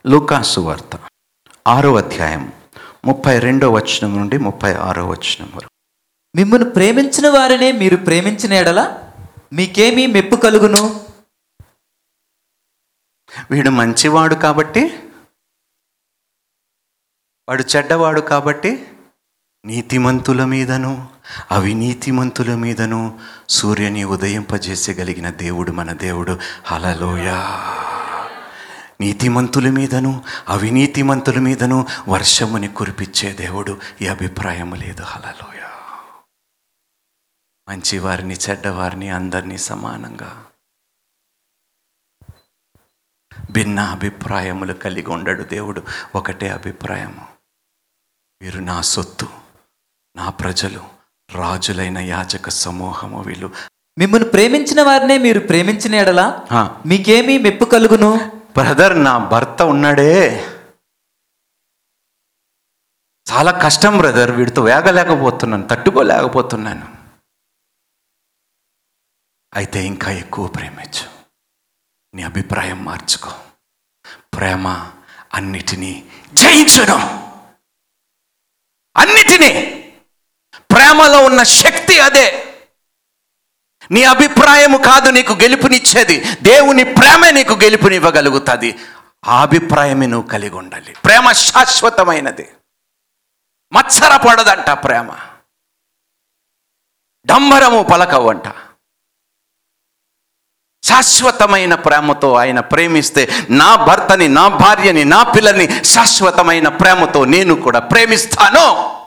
లూకాసు 0.07 0.61
వార్త 0.61 1.09
ఆరో 1.69 1.97
అధ్యాయం 1.97 2.53
ముప్పై 3.05 3.39
రెండో 3.39 3.71
వచనం 3.71 4.17
నుండి 4.17 4.39
ముప్పై 4.39 4.75
ఆరో 4.75 5.09
వచనం 5.09 5.53
వరకు. 5.55 5.71
మిమ్మల్ని 6.35 6.71
ప్రేమించిన 6.71 7.29
వారినే 7.29 7.73
మీరు 7.73 7.97
ప్రేమించిన 7.97 8.53
ఎడల 8.53 9.11
మీకేమీ 9.53 10.07
మెప్పు 10.07 10.37
కలుగును? 10.37 11.07
వీడు 13.51 13.71
మంచివాడు 13.71 14.35
కాబట్టి 14.35 15.11
వాడు 17.49 17.65
చెడ్డవాడు 17.77 18.21
కాబట్టి 18.21 18.87
నీతిమంతుల 19.65 20.45
మీదను 20.45 21.20
అవినీతిమంతుల 21.51 22.55
మీదను 22.55 23.21
సూర్యుని 23.49 24.05
ఉదయింపజేసగలిగిన 24.05 25.31
దేవుడు 25.31 25.73
మన 25.73 25.93
దేవుడు. 25.93 26.39
హలలోయ 26.65 27.33
నీతిమంతుల 29.01 29.71
మీదను 29.71 30.25
అవినీతిమంతుల 30.49 31.39
మీదను 31.39 31.87
వర్షముని 32.09 32.69
కురిపించే 32.69 33.33
దేవుడు. 33.33 33.81
ఈ 34.03 34.07
అభిప్రాయం 34.07 34.75
లేదు. 34.75 35.03
హలలోయ 35.03 35.61
మంచివారిని 37.69 38.35
చెడ్డవారిని 38.35 39.11
అందరినీ 39.11 39.59
సమానంగా 39.59 40.47
భిన్న 43.51 43.81
అభిప్రాయములు 43.81 44.73
కలిగి 44.73 45.11
ఉండడు 45.11 45.43
దేవుడు. 45.43 45.83
ఒకటే 46.15 46.49
అభిప్రాయము. 46.49 47.27
వీరు 48.43 48.61
నా 48.61 48.83
సొత్తు 48.83 49.29
నా 50.17 50.31
ప్రజలు 50.31 51.00
రాజులైన 51.33 51.99
యాజక 51.99 52.49
సమూహము 52.49 53.23
వీళ్ళు. 53.23 53.51
మిమ్మల్ని 53.99 54.29
ప్రేమించిన 54.29 54.83
వారినే 54.83 55.19
మీరు 55.19 55.41
ప్రేమించిన 55.41 55.95
ఎడల 55.95 56.47
మీకేమీ 56.87 57.39
మెప్పు 57.39 57.65
కలుగును? 57.65 58.43
బ్రదర్ 58.57 59.05
నా 59.05 59.19
భర్త 59.19 59.63
ఉన్నాడే. 59.63 60.47
చాలా 63.33 63.53
కష్టం 63.53 63.99
బ్రదర్ 63.99 64.31
వీడితో 64.31 64.63
వేగలేకపోతున్నాను 64.63 65.69
తట్టుకోలేకపోతున్నాను. 65.69 66.97
అయితే 69.55 69.87
ఇంకా 69.87 70.11
ఎక్కువ 70.11 70.47
ప్రేమించు. 70.47 71.09
నీ 72.15 72.23
అభిప్రాయం 72.23 72.85
మార్చుకో. 72.85 73.31
ప్రేమ 74.37 74.69
అన్నిటినీ 75.35 76.11
జయించును. 76.33 76.97
అన్నిటినీ. 78.97 79.77
ప్రేమలో 80.91 81.25
ఉన్న 81.25 81.43
శక్తి 81.43 82.01
అదే. 82.01 82.55
నీ 83.91 84.05
అభిప్రాయము 84.05 84.79
కాదు 84.79 85.11
నీకు 85.11 85.33
గెలుపునిచ్చేది. 85.33 86.25
దేవుని 86.43 86.85
ప్రేమే 86.85 87.31
నీకు 87.31 87.53
గెలుపునివ్వగలుగుతుంది. 87.53 88.79
ఆ 89.27 89.43
అభిప్రాయమే 89.43 90.07
నువ్వు 90.07 90.31
కలిగి 90.31 90.55
ఉండాలి. 90.55 90.95
ప్రేమ 91.05 91.33
శాశ్వతమైనది. 91.33 92.53
మత్సర 93.73 94.17
పడదంట 94.17 94.71
ప్రేమ. 94.71 95.13
డంబరము 97.27 97.83
పలకవంట. 97.83 98.49
శాశ్వతమైన 100.85 101.75
ప్రేమతో 101.75 102.35
ఆయన 102.35 102.61
ప్రేమిస్తే 102.61 103.47
నా 103.51 103.77
భర్తని 103.77 104.29
నా 104.29 104.49
భార్యని 104.49 105.05
నా 105.05 105.23
పిల్లల్ని 105.23 105.85
శాశ్వతమైన 105.85 106.69
ప్రేమతో 106.69 107.25
నేను 107.25 107.55
కూడా 107.55 107.79
ప్రేమిస్తాను. 107.79 109.00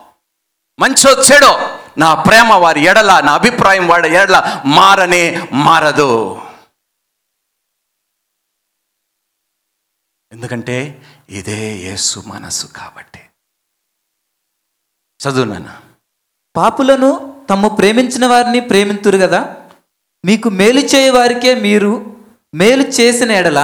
మంచో 0.79 1.09
చెడో 1.23 1.79
నా 1.97 2.13
ప్రేమ 2.23 2.53
వారి 2.53 2.81
ఎడల 2.81 3.21
నా 3.25 3.33
అభిప్రాయం 3.33 3.87
వాడి 3.87 4.09
ఎడల 4.09 4.61
మారనే 4.65 5.49
మారదు. 5.51 6.41
ఎందుకంటే 10.31 11.05
ఇదే 11.29 11.75
యేసు 11.75 12.23
మనసు 12.27 12.67
కాబట్టి. 12.67 13.19
చదువు 15.21 15.45
నాన్న. 15.45 15.81
పాపులను 16.55 17.43
తమ్ము 17.49 17.69
ప్రేమించిన 17.69 18.25
వారిని 18.25 18.59
ప్రేమింతురు 18.59 19.17
కదా. 19.17 19.69
మీకు 20.25 20.49
మేలు 20.49 20.79
చేయ 20.79 21.09
వారికే 21.09 21.55
మీరు 21.55 21.91
మేలు 22.53 22.83
చేసిన 22.83 23.31
ఎడల 23.31 23.61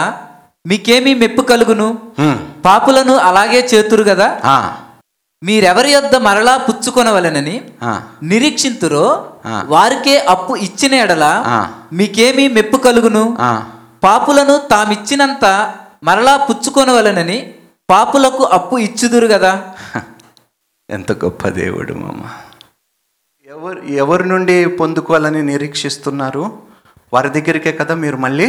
మీకేమీ 0.68 1.14
మెప్పు 1.14 1.42
కలుగును. 1.42 2.16
పాపులను 2.66 3.14
అలాగే 3.14 3.60
చేతురు 3.74 4.04
కదా. 4.04 4.28
మీరెవరి 5.42 5.92
యొద్ద 5.92 6.16
మరలా 6.24 6.54
పుచ్చుకొనవలెనని 6.58 7.54
ఆ, 7.82 7.92
నిరీక్షింతురో. 8.24 9.04
వారికే 9.68 10.16
అప్పు 10.30 10.54
ఇచ్చిన 10.66 10.94
ఎడల. 10.96 11.26
మీకేమీ 11.94 12.46
మెప్పు 12.48 12.78
కలుగును. 12.78 13.22
పాపులను 14.04 14.56
తామిచ్చినంత 14.72 15.46
మరలా 16.04 16.34
పుచ్చుకొనవలెనని 16.48 17.38
పాపులకు 17.90 18.44
అప్పు 18.54 18.76
ఇచ్చుదురు 18.80 19.28
కదా 19.28 19.52
ఎంత 20.90 21.12
గొప్ప 21.24 21.42
దేవుడు 21.58 21.94
మామ. 21.96 22.20
ఎవరు 23.48 23.80
ఎవరి 23.98 24.26
నుండి 24.26 24.56
పొందుకోవాలని 24.78 25.42
నిరీక్షిస్తున్నారు? 25.44 26.44
వారి 27.14 27.30
దగ్గరికే 27.30 27.72
కదా 27.74 27.94
మీరు 27.96 28.18
మళ్ళీ 28.18 28.48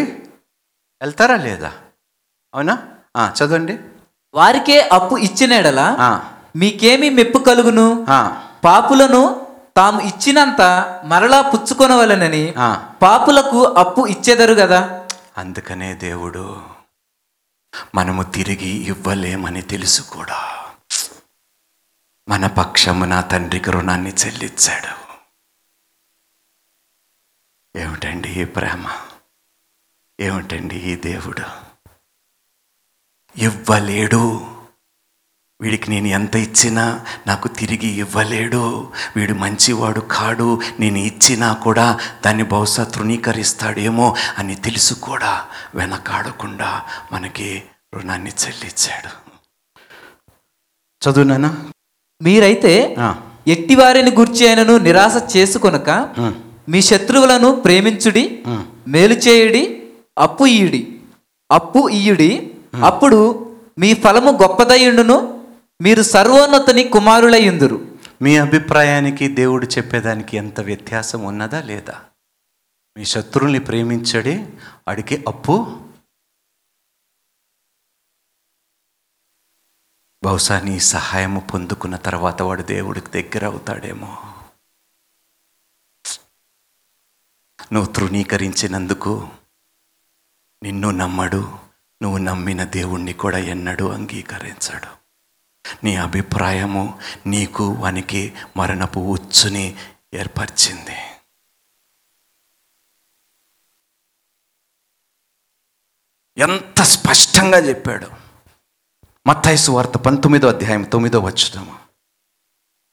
వెళ్తారా 1.00 1.36
లేదా? 1.44 1.70
అవునా? 2.54 2.74
ఆ, 3.16 3.22
చదవండి. 3.36 3.74
వారికే 4.34 4.76
అప్పు 4.92 5.14
ఇచ్చిన 5.20 5.52
ఎడల 5.54 5.80
ఆ, 6.00 6.10
మీకేమి 6.56 7.10
మెప్పు 7.10 7.38
కలుగును? 7.38 8.06
పాపులను 8.64 9.46
తాము 9.76 10.00
ఇచ్చినంత 10.00 10.60
మరలా 11.04 11.40
పుచ్చుకొనవలెనని 11.40 12.54
ఆ. 12.58 12.92
పాపులకు 13.02 13.64
అప్పు 13.64 14.06
ఇచ్చెదరు 14.06 14.54
కదా 14.54 15.06
అందుకనే 15.38 15.94
దేవుడు 15.94 16.62
మనము 17.94 18.22
తిరిగి 18.22 18.68
ఇవ్వలేమని 18.68 19.62
తెలుసు 19.62 20.02
కూడా. 20.02 20.66
మన 22.28 22.46
పక్షమున 22.46 23.20
తండ్రికి 23.20 23.70
రుణాన్ని 23.70 24.10
చెల్లించాడు. 24.10 25.00
ఏమిటండి 27.78 28.28
ఈ 28.28 28.44
ప్రేమ? 28.44 28.86
ఏమిటండి 30.20 30.76
ఈ 30.76 30.96
దేవుడు? 30.96 31.60
ఇవ్వలేడు. 33.36 34.56
వీడికి 35.62 35.90
నేను 35.90 36.08
ఎంత 36.18 36.34
ఇచ్చినా 36.46 36.84
నాకు 37.26 37.48
తిరిగి 37.58 37.90
ఇవ్వలేడు. 38.04 38.62
వీడు 39.16 39.34
మంచివాడు 39.42 40.02
కాడు. 40.14 40.50
నేను 40.80 40.98
ఇచ్చినా 41.10 41.48
కూడా 41.64 41.86
దాన్ని 42.24 42.44
బహుశా 42.52 42.84
తృణీకరిస్తాడేమో 42.94 44.06
అని 44.38 44.54
తెలుసు 44.66 44.94
కూడా. 45.08 45.32
వెనకాడకుండా 45.74 46.70
మనకి 47.12 47.48
రుణాన్ని 47.94 48.32
చెల్లించాడు. 48.42 49.10
చదువునానా 51.02 51.50
మీరైతే 52.20 52.72
ఎట్టివారిని 53.54 54.10
గూర్చి 54.10 54.42
అయినను 54.46 54.74
నిరాశ 54.86 55.16
చేసుకొనక 55.34 55.90
మీ 56.72 56.80
శత్రువులను 56.88 57.50
ప్రేమించుడి 57.64 58.24
మేలు 58.94 59.16
చేయుడి 59.26 59.62
అప్పు 60.18 60.44
ఇయుడి 60.56 60.82
అప్పు 61.50 61.80
ఇయుడి 61.98 62.30
అప్పుడు 62.88 63.20
మీ 63.78 63.90
ఫలము 64.04 64.30
గొప్పదయ్యుండును 64.42 65.16
మీరు 65.82 66.02
సర్వోన్నతుని 66.02 66.84
కుమారులయ్యుందురు 66.88 67.98
మీ 68.22 68.36
అభిప్రాయానికి 68.36 69.28
దేవుడు 69.28 69.66
చెప్పేదానికి 69.66 70.36
ఎంత 70.36 70.60
వ్యత్యాసం 70.60 71.24
ఉన్నదా 71.24 71.62
లేదా? 71.62 72.04
మీ 72.96 73.04
శత్రువుల్ని 73.04 73.58
ప్రేమించడే 73.58 74.58
అడిగే 74.88 75.24
అప్పు? 75.28 75.80
బహుశా 80.24 80.60
నీ 80.60 80.80
సహాయము 80.80 81.40
పొందుకున్న 81.40 81.96
తర్వాత 81.96 82.42
వాడు 82.42 82.62
దేవుడికి 82.62 83.22
దగ్గర 83.22 83.44
అవుతాడేమో. 83.44 84.16
నువ్వు 87.72 87.92
తృణీకరించినందుకు 87.92 89.28
నిన్ను 90.62 90.90
నమ్మడు 90.90 91.58
నువ్వు 92.02 92.18
నమ్మిన 92.18 92.64
దేవుణ్ణి 92.64 93.12
కూడా 93.12 93.38
ఎన్నడూ 93.38 93.88
అంగీకరించాడు. 93.88 94.99
నీ 95.84 95.96
అభిప్రాయము 95.96 96.98
నీకు 97.26 97.64
వానికి 97.64 98.32
మరణపు 98.56 99.00
ఉచ్చుని 99.00 99.76
ఏర్పరిచింది. 100.14 100.96
ఎంత 106.38 106.82
స్పష్టంగా 106.82 107.58
చెప్పాడు. 107.58 108.06
మత్తైసు 109.26 109.70
వార్త 109.72 109.96
పంతొమ్మిదో 109.96 110.48
అధ్యాయం 110.48 110.82
తొమ్మిదో 110.82 111.20
వచ్చుదాము 111.20 111.74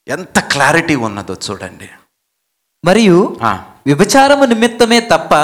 ఎంత 0.08 0.38
క్లారిటీ 0.38 0.94
ఉన్నదో 0.94 1.34
చూడండి. 1.46 1.90
మరియు 2.84 3.36
వ్యభిచారము 3.86 4.44
నిమిత్తమే 4.44 5.00
తప్ప 5.00 5.34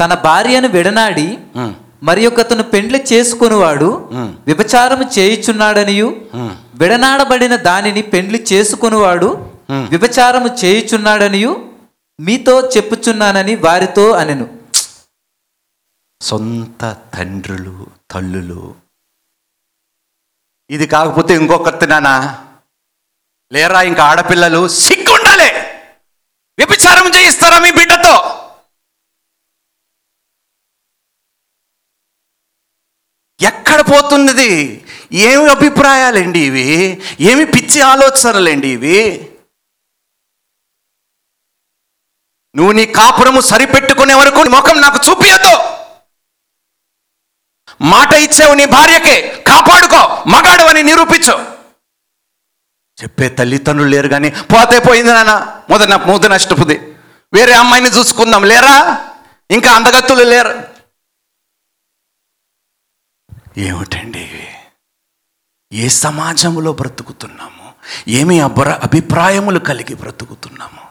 తన 0.00 0.14
భార్యను 0.24 0.68
విడనాడి 0.68 1.28
మరి 2.02 2.26
ఒకతను 2.26 2.62
పెండ్లి 2.72 2.98
చేసుకొనువాడు 3.12 3.88
ఉమ్, 4.12 4.30
వ్యభిచారము 4.46 5.04
చేయుచున్నాడనియు. 5.18 6.08
విడనాడబడిన 6.74 7.56
దానిని 7.68 8.02
పెండ్లి 8.12 8.38
చేసుకొనువాడు. 8.52 9.28
వ్యభిచారము 9.90 10.48
చేయుచున్నాడనియు 10.62 11.52
మీతో 12.18 12.54
చెప్పుచున్నానని 12.74 13.54
వారితో 13.56 14.04
అనెను. 14.12 14.46
సొంత 16.20 16.82
తండ్రులు 17.14 17.74
తల్లులు. 18.10 18.62
ఇది 20.70 20.86
కాకపోతే 20.86 21.32
ఇంకొకటి 21.34 21.86
నానా 21.86 22.14
లేరా 23.52 23.82
ఇంకా 23.82 24.02
ఆడపిల్లలు 24.04 24.60
సిగ్గుండాలి. 24.78 25.48
వ్యభిచారం 26.58 27.06
చేయిస్తారా 27.16 27.58
మీ 27.58 27.70
బిడ్డతో? 27.70 28.14
ఎక్కడ 33.42 33.80
పోతున్నది? 33.80 34.84
ఏమి 35.12 35.48
అభిప్రాయాలండి 35.48 36.40
ఇవి? 36.40 37.02
ఏమి 37.20 37.44
పిచ్చి 37.44 37.80
ఆలోచనలండి 37.80 38.68
ఇవి? 38.68 39.26
నువ్వు 42.56 42.72
నీ 42.72 42.86
కాపురము 42.86 43.40
సరిపెట్టుకునే 43.40 44.14
వరకు 44.14 44.36
నీ 44.36 44.48
ముఖం 44.48 44.80
నాకు 44.80 45.10
చూపియద్దు. 45.10 45.80
మాట 47.80 48.12
ఇచ్చావు 48.12 48.54
నీ 48.54 48.66
భార్యకే 48.66 49.44
కాపాడుకో 49.46 50.24
మగాడు 50.26 50.62
అని 50.62 50.82
నిరూపించు. 50.82 51.60
చెప్పే 53.02 53.28
తల్లిదండ్రులు 53.28 53.88
లేరు 53.88 54.08
కానీ 54.08 54.30
పోతే 54.30 54.78
పోయింది 54.78 55.12
నాన్న 55.12 55.62
ముద 55.70 55.82
ముద 55.82 56.26
నష్టపుది. 56.26 56.94
వేరే 57.32 57.52
అమ్మాయిని 57.52 57.88
చూసుకుందాం 57.88 58.44
లేరా? 58.44 59.04
ఇంకా 59.50 59.72
అందగత్తులు 59.72 60.22
లేరు. 60.22 60.79
ఏమిటండి 63.60 64.20
ఇవి? 64.20 64.48
ఏ 65.72 65.88
సమాజంలో 65.88 66.72
బ్రతుకుతున్నాము? 66.72 67.74
ఏమి 68.08 68.40
అభర 68.40 68.70
అభిప్రాయములు 68.70 69.58
కలిగి 69.58 69.94
బ్రతుకుతున్నాము? 69.94 70.82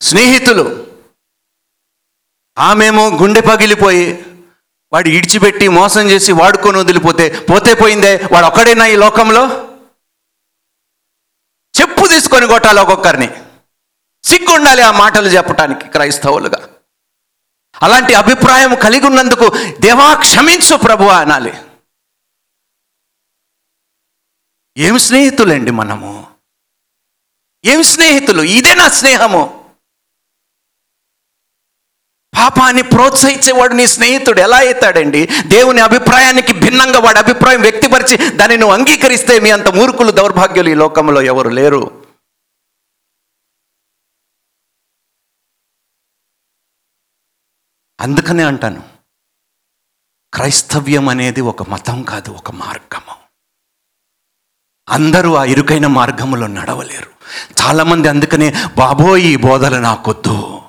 స్నేహితులు 0.00 0.86
ఆమెమో 2.58 3.10
గుండె 3.10 3.40
పగిలిపోయి 3.40 4.24
వాడు 4.92 5.08
ఇడిచిపెట్టి 5.08 5.68
మోసం 5.68 6.00
చేసి 6.00 6.32
వాడుకొని 6.32 6.78
వదిలిపోతే 6.78 7.46
పోతే 7.50 7.74
పోయిందే 7.74 8.16
వాడు 8.32 8.46
ఒక్కడేనా 8.46 8.86
ఈ 8.86 8.96
లోకంలో? 8.96 9.46
చెప్పు 11.80 12.08
తీసుకొని 12.08 12.46
కొట్టాలి 12.46 12.80
ఒక్కొక్కరిని. 12.80 13.28
సిగ్గుండాలి 14.24 14.82
ఆ 14.82 14.90
మాటలు 14.90 15.28
చెప్పటానికి 15.28 15.88
క్రైస్తవులుగా. 15.88 16.73
అలాంటి 17.82 18.14
అభిప్రాయం 18.14 18.74
కలిగి 18.74 19.06
ఉన్నందుకు 19.06 19.52
దేవా 19.80 20.14
క్షమించు 20.14 20.76
ప్రభు 20.76 21.04
అనాలి. 21.04 21.52
ఏం 24.76 24.98
స్నేహితులండి 24.98 25.70
మనము? 25.70 26.26
ఏం 27.64 27.82
స్నేహితులు? 27.82 28.42
ఇదే 28.42 28.74
నా 28.74 28.88
స్నేహము. 28.88 29.64
పాపాన్ని 32.36 32.82
ప్రోత్సహించేవాడు 32.82 33.74
నీ 33.74 33.86
స్నేహితుడు 33.86 34.40
ఎలా 34.40 34.56
అవుతాడండి? 34.56 35.28
దేవుని 35.46 35.80
అభిప్రాయానికి 35.80 36.52
భిన్నంగా 36.52 36.98
వాడి 36.98 37.18
అభిప్రాయం 37.18 37.60
వ్యక్తిపరిచి 37.60 38.30
దాన్ని 38.30 38.56
నువ్వు 38.56 38.76
అంగీకరిస్తే 38.76 39.40
మీ 39.40 39.50
అంత 39.50 39.68
మూర్ఖులు 39.68 40.10
దౌర్భాగ్యులు 40.10 40.68
ఈ 40.68 40.74
లోకంలో 40.74 41.22
ఎవరు 41.22 41.48
లేరు. 41.48 42.03
అందుకనే 48.04 48.42
అంటాను 48.42 48.88
క్రైస్తవ్యం 50.34 51.08
అనేది 51.08 51.40
ఒక 51.40 51.70
మతం 51.70 52.02
కాదు 52.02 52.30
ఒక 52.30 52.50
మార్గము. 52.50 53.16
అందరూ 54.88 55.34
ఆ 55.34 55.44
ఇరుకైన 55.44 55.86
మార్గములో 55.86 56.46
నడవలేరు. 56.46 57.10
చాలామంది 57.62 58.08
అందుకనే 58.08 58.52
బాబోయ్ 58.78 59.24
ఈ 59.24 59.36
బోధలు 59.36 59.76
నాకొద్దు 59.76 60.62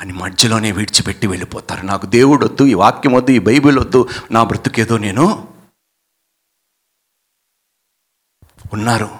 అని 0.00 0.12
మధ్యలోనే 0.12 0.72
విడిచిపెట్టి 0.72 1.26
వెళ్ళిపోతారు. 1.26 1.82
నాకు 1.82 2.06
దేవుడు 2.06 2.46
వద్దు 2.46 2.64
ఈ 2.64 2.74
వాక్యం 2.74 3.12
వద్దు 3.12 3.30
ఈ 3.30 3.38
బైబిల్ 3.38 3.78
వద్దు 3.78 4.08
నా 4.30 4.44
బ్రతుకేదో 4.44 4.98
నేను? 4.98 5.54
ఉన్నారు. 8.72 9.18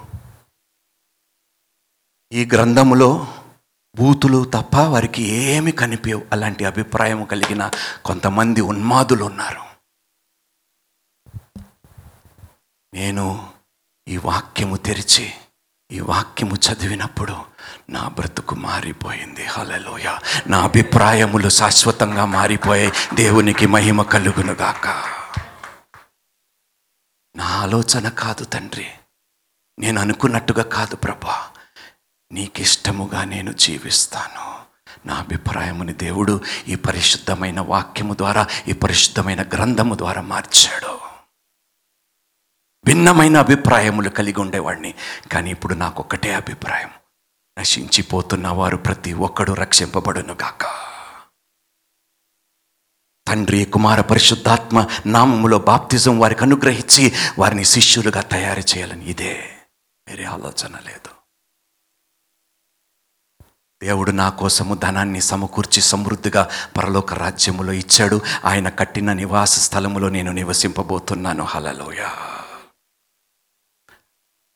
ఈ 2.32 2.44
గ్రంథములో 2.46 3.41
బూతులు 3.96 4.44
తప్ప 4.44 4.76
వారికి 4.76 5.22
ఏమి 5.22 5.72
కనిపించవు 5.72 6.26
అలాంటి 6.32 6.64
అభిప్రాయం 6.64 7.24
కలిగిన 7.24 7.70
కొంతమంది 8.04 8.60
ఉన్మాదులు 8.60 9.24
ఉన్నారు. 9.24 9.60
నేను 12.94 13.52
ఈ 14.08 14.16
వాక్యము 14.16 14.76
తెరిచి 14.76 15.32
ఈ 15.90 16.00
వాక్యము 16.00 16.54
చదివినప్పుడు 16.54 17.36
నా 17.90 18.08
బ్రతుకు 18.08 18.54
మారిపోయింది. 18.54 19.44
హలలోయ 19.44 20.18
నా 20.46 20.60
అభిప్రాయములు 20.60 21.48
శాశ్వతంగా 21.48 22.24
మారిపోయాయి 22.24 22.92
దేవునికి 23.14 23.66
మహిమ 23.66 24.02
కలుగునుగాక 24.02 24.88
నా 27.36 27.44
ఆలోచన 27.44 28.08
కాదు 28.08 28.44
తండ్రి. 28.44 28.86
నేను 29.78 30.00
అనుకున్నట్టుగా 30.00 30.62
కాదు 30.62 30.96
ప్రభా. 30.96 31.51
నీకిష్టముగా 32.32 33.24
నేను 33.24 33.52
జీవిస్తాను. 33.52 34.62
నా 35.08 35.14
అభిప్రాయముని 35.14 35.92
దేవుడు 35.92 36.40
ఈ 36.68 36.74
పరిశుద్ధమైన 36.74 37.60
వాక్యము 37.60 38.14
ద్వారా 38.14 38.46
ఈ 38.68 38.72
పరిశుద్ధమైన 38.72 39.42
గ్రంథము 39.42 39.94
ద్వారా 39.94 40.22
మార్చాడు. 40.22 40.98
భిన్నమైన 42.84 43.36
అభిప్రాయములు 43.36 44.08
కలిగి 44.08 44.40
ఉండేవాడిని 44.40 44.94
కానీ 45.32 45.50
ఇప్పుడు 45.50 45.74
నాకు 45.74 46.02
ఒకటే 46.02 46.34
అభిప్రాయం 46.34 46.90
నశించిపోతున్న 47.58 48.48
వారు 48.48 48.76
ప్రతి 48.76 49.12
ఒక్కడు 49.12 49.52
రక్షింపబడును 49.52 50.32
గాక. 50.32 50.64
తండ్రి 53.28 53.64
కుమార 53.64 54.00
పరిశుద్ధాత్మ 54.00 54.88
నామములో 55.06 55.58
బాప్తిజం 55.58 56.20
వారికి 56.20 56.40
అనుగ్రహించి 56.40 57.12
వారిని 57.38 57.64
శిష్యులుగా 57.64 58.20
తయారు 58.20 58.60
చేయాలని 58.60 59.10
ఇదే. 59.10 59.56
వేరే 60.08 60.24
ఆలోచన 60.24 60.76
లేదు. 60.86 61.21
దేవుడు 63.82 64.10
నా 64.10 64.28
కోసము 64.28 64.74
ధనాన్ని 64.74 65.20
సమకూర్చి 65.20 65.82
సమృద్ధిగా 65.82 66.50
పరలోక 66.76 67.14
రాజ్యములో 67.14 67.72
ఇచ్చాడు. 67.72 68.20
ఆయన 68.44 68.68
కట్టిన 68.68 69.12
నివాస 69.12 69.58
స్థలములో 69.58 70.08
నేను 70.08 70.32
నివసింపబోతున్నాను. 70.32 71.44
హలలోయ 71.44 72.08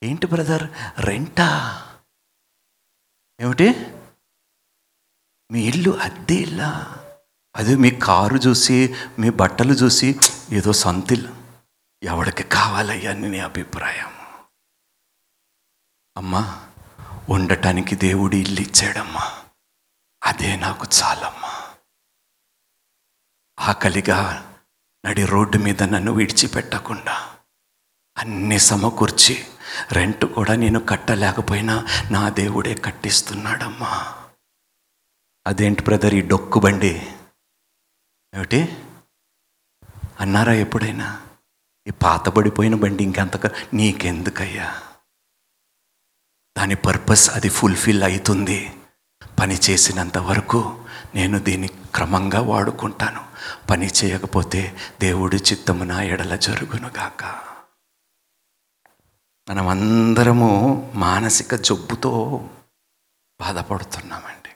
ఏంటి 0.03 0.27
బ్రదర్? 0.27 0.69
రెంటా? 1.01 1.83
ఏమిటి? 3.41 3.87
మీ 5.51 5.63
ఇల్లు 5.65 5.91
అద్దె 5.91 6.35
ఇల్లా? 6.35 6.97
అది 7.57 7.77
మీ 7.77 7.91
కారు 7.91 8.37
చూసి 8.37 8.95
మీ 9.19 9.31
బట్టలు 9.31 9.73
చూసి 9.73 10.21
ఏదో 10.53 10.73
సంతిల్. 10.73 11.29
ఎవడికి 12.03 12.43
కావాలయ్యా 12.43 13.11
అని 13.11 13.29
నీ 13.29 13.39
అభిప్రాయం 13.39 14.13
అమ్మా 16.17 16.66
ఉండటానికి 17.29 17.97
దేవుడు 17.97 18.37
ఇల్లు 18.37 18.61
ఇచ్చాడమ్మా. 18.61 19.45
అదే 20.25 20.57
నాకు 20.57 20.87
చాలమ్మా. 21.03 21.75
ఆకలిగా 23.59 24.43
నడి 25.07 25.27
రోడ్డు 25.27 25.59
మీద 25.59 25.83
నన్ను 25.83 26.13
విడిచిపెట్టకుండా 26.13 27.39
అన్ని 28.17 28.59
సమకూర్చి 28.59 29.47
రెంట్ 29.93 30.25
కూడా 30.25 30.55
నేను 30.55 30.81
కట్టలేకపోయినా 30.81 31.87
నా 32.11 32.29
దేవుడే 32.29 32.75
కట్టిస్తున్నాడమ్మా. 32.75 34.23
అదేంటి 35.47 35.83
బ్రదర్ 35.83 36.15
ఈ 36.15 36.21
డొక్కు 36.21 36.61
బండి? 36.61 37.15
ఏమిటి? 38.35 38.87
అన్నారా 40.21 40.53
ఎప్పుడైనా? 40.53 41.27
ఈ 41.87 41.91
పాతబడిపోయిన 41.91 42.75
బండి 42.75 43.05
ఇంకెంత 43.05 43.47
నీకెందుకయ్యా? 43.75 44.83
దాని 46.57 46.75
పర్పస్ 46.75 47.31
అది 47.31 47.49
ఫుల్ఫిల్ 47.49 48.03
అవుతుంది 48.03 48.73
పని 49.39 49.59
చేసినంత 49.71 50.19
వరకు 50.19 50.85
నేను 51.15 51.39
దీన్ని 51.39 51.69
క్రమంగా 51.69 52.41
వాడుకుంటాను. 52.41 53.25
పని 53.71 53.87
చేయకపోతే 53.87 54.77
దేవుడి 55.01 55.37
చిత్తము 55.37 55.85
నా 55.85 56.03
ఎడల 56.03 56.37
జరుగునుగాక 56.37 57.25
మనం 59.51 59.69
అందరము 59.69 60.51
మానసిక 60.95 61.55
జబ్బుతో 61.55 62.45
బాధపడుతున్నామండి. 63.41 64.49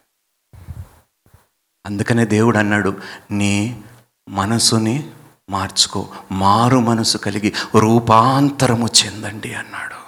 అందుకనే 1.87 2.25
దేవుడు 2.25 2.59
అన్నాడు 2.59 3.01
నీ 3.31 3.85
మనసుని 4.29 5.11
మార్చుకో. 5.51 6.15
మారు 6.33 6.79
మనసు 6.79 7.19
కలిగి 7.19 7.55
రూపాంతరము 7.79 8.89
చెందండి 9.05 9.55
అన్నాడు. 9.55 10.00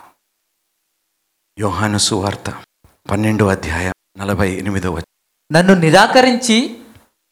యోహాను 1.63 1.99
సువార్త 1.99 2.55
పన్నెండో 3.11 3.47
అధ్యాయం 3.47 3.93
నలభై 4.19 4.53
ఎనిమిదవ 4.53 5.01
నన్ను 5.53 5.75
నిరాకరించి 5.75 6.79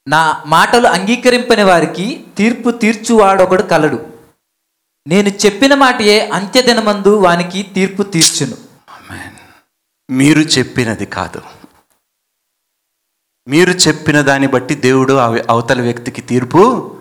నా 0.09 0.43
మాటలు 0.47 0.87
అంగీకరింపని 0.87 1.63
వారికి 1.63 2.25
తీర్పు 2.37 2.71
తీర్చువాడొకడు 2.71 3.63
కలడు. 3.63 4.07
నేను 5.07 5.29
చెప్పిన 5.29 5.75
మాటయే 5.75 6.29
అంత్యదినమందు 6.29 7.19
వానికి 7.19 7.63
తీర్పు 7.63 8.03
తీర్చును. 8.03 8.53
Amen. 8.53 9.33
మీరు 10.11 10.41
చెప్పినది 10.41 11.07
కాదు. 11.07 11.43
మీరు 13.49 13.71
చెప్పిన 13.71 14.21
దాన్ని 14.21 14.49
బట్టి 14.49 14.75
దేవుడు 14.75 15.13
అవ- 15.13 15.45
అవతల 15.51 15.81
వ్యక్తికి 15.81 16.23
తీర్పు 16.23 16.97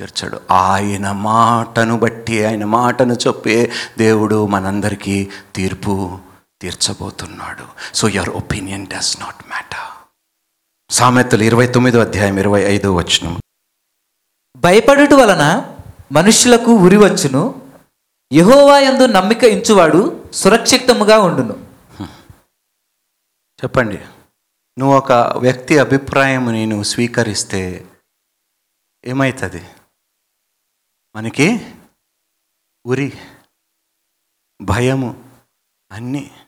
తీర్చాడు. 0.00 0.40
ఆయన 0.50 1.12
మాటను 1.12 1.98
బట్టి 1.98 2.44
ఆయన 2.44 2.64
మాటను 2.64 3.14
చెప్పే 3.14 3.72
దేవుడు 3.98 4.46
మనందరికీ 4.46 5.28
తీర్పు 5.54 6.18
తీర్చబోతున్నాడు. 6.62 7.94
So 7.94 8.08
your 8.08 8.30
opinion 8.30 8.86
does 8.86 9.20
not 9.20 9.46
matter 9.46 10.08
సామెతలు 10.90 11.42
ఇరవై 11.42 11.66
తొమ్మిదో 11.66 12.00
అధ్యాయం 12.00 12.38
ఇరవై 12.38 12.62
ఐదో 12.62 12.94
వచనం. 12.94 13.40
భయపడుట 14.56 15.14
వలన 15.14 15.76
మనుష్యులకు 16.12 16.72
ఉరి 16.72 16.96
వచ్చును. 16.96 17.72
యహోవా 18.32 18.78
యందు 18.78 19.06
నమ్మిక 19.06 19.44
ఇంచువాడు 19.44 20.30
సురక్షితముగా 20.32 21.18
ఉండును. 21.18 21.66
చెప్పండి. 23.64 23.96
నువ్వు 24.78 24.96
ఒక 24.96 25.12
వ్యక్తి 25.12 25.78
అభిప్రాయముని 25.78 26.66
నువ్వు 26.66 26.82
స్వీకరిస్తే 26.82 27.90
ఏమవుతుంది 29.04 29.68
మనకి 31.16 31.74
ఉరి 32.86 33.12
భయము 34.62 35.25
అన్నీ. 35.90 36.40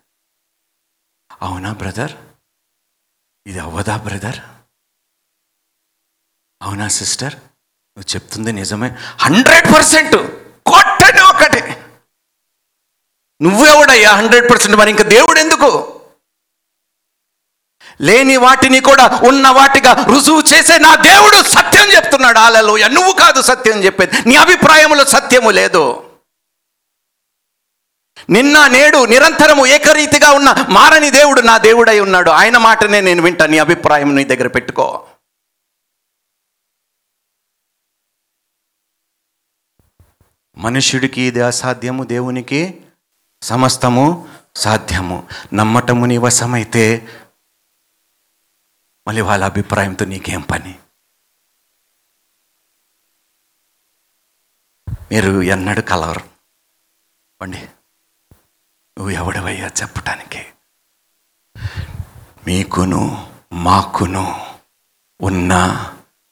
అవునా 1.43 1.72
బ్రదర్? 1.72 2.12
ఇది 3.47 3.59
అవ్వదా 3.59 3.97
బ్రదర్? 3.97 4.39
అవునా 6.62 6.89
సిస్టర్? 6.89 7.34
నువ్వు 7.34 8.14
చెప్తుంది 8.14 8.53
నిజమే. 8.53 8.89
హండ్రెడ్ 9.20 9.74
పర్సెంట్ 9.74 10.16
కొట్టని 10.66 11.20
ఒకటి. 11.20 11.80
నువ్వెవడయ్యా 13.43 14.14
హండ్రెడ్ 14.14 14.51
పర్సెంట్? 14.51 14.76
మరి 14.76 14.91
ఇంకా 14.91 15.05
దేవుడు 15.05 15.39
ఎందుకు? 15.39 15.95
లేని 18.01 18.36
వాటిని 18.36 18.80
కూడా 18.80 19.20
ఉన్న 19.28 19.49
వాటిగా 19.49 19.93
రుజువు 19.93 20.41
చేసే 20.41 20.78
నా 20.78 20.95
దేవుడు 20.95 21.43
సత్యం 21.43 21.97
చెప్తున్నాడు. 21.97 22.39
ఆలలోయ 22.39 22.89
నువ్వు 22.89 23.12
కాదు 23.12 23.43
సత్యం 23.43 23.84
చెప్పేది. 23.84 24.28
నీ 24.28 24.34
అభిప్రాయంలో 24.34 25.05
సత్యము 25.05 25.51
లేదు. 25.51 26.07
నిన్న 28.31 28.66
నేడు 28.66 29.05
నిరంతరము 29.05 29.66
ఏకరీతిగా 29.66 30.31
ఉన్న 30.31 30.66
మారని 30.68 31.11
దేవుడు 31.11 31.41
నా 31.41 31.59
దేవుడై 31.59 32.01
ఉన్నాడు. 32.01 32.31
ఆయన 32.31 32.59
మాటనే 32.59 33.01
నేను 33.01 33.22
వింటా. 33.22 33.47
నీ 33.47 33.59
అభిప్రాయం 33.59 34.16
నీ 34.16 34.24
దగ్గర 34.24 34.47
పెట్టుకో. 34.47 35.09
మనుష్యుడికి 40.59 41.20
ఇది 41.20 41.41
అసాధ్యము 41.41 42.05
దేవునికి 42.05 42.87
సమస్తము 43.43 44.29
సాధ్యము. 44.57 45.29
నమ్మటము 45.55 46.07
నీ 46.07 46.16
వశమైతే 46.16 47.09
మళ్ళీ 49.09 49.22
వాళ్ళ 49.22 49.45
అభిప్రాయంతో 49.45 50.05
నీకేం 50.05 50.41
పని? 50.41 50.79
మీరు 54.89 55.43
ఎన్నడూ 55.43 55.83
కలవరు. 55.83 56.20
పండి. 57.41 57.68
నువ్వు 58.99 59.14
ఎవడవయ్యా 59.14 59.66
చెప్పటానికి? 59.66 60.46
మీకును 62.46 63.28
మాకును 63.53 64.40
ఉన్న 65.20 65.84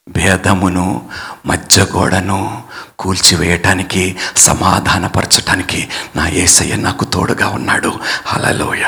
భేదమును 0.09 1.11
మధ్యగోడను 1.47 2.69
కూల్చివేయటానికి 2.99 4.19
సమాధానపరచటానికి 4.37 5.89
నా 6.17 6.29
ఏసయ్య 6.29 6.77
నాకు 6.77 7.05
తోడుగా 7.05 7.49
ఉన్నాడు. 7.49 8.01
అలలోయ 8.33 8.85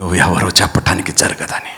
నువ్వు 0.00 0.14
ఎవరో 0.14 0.48
చెప్పటానికి 0.48 1.12
జరగదని 1.12 1.74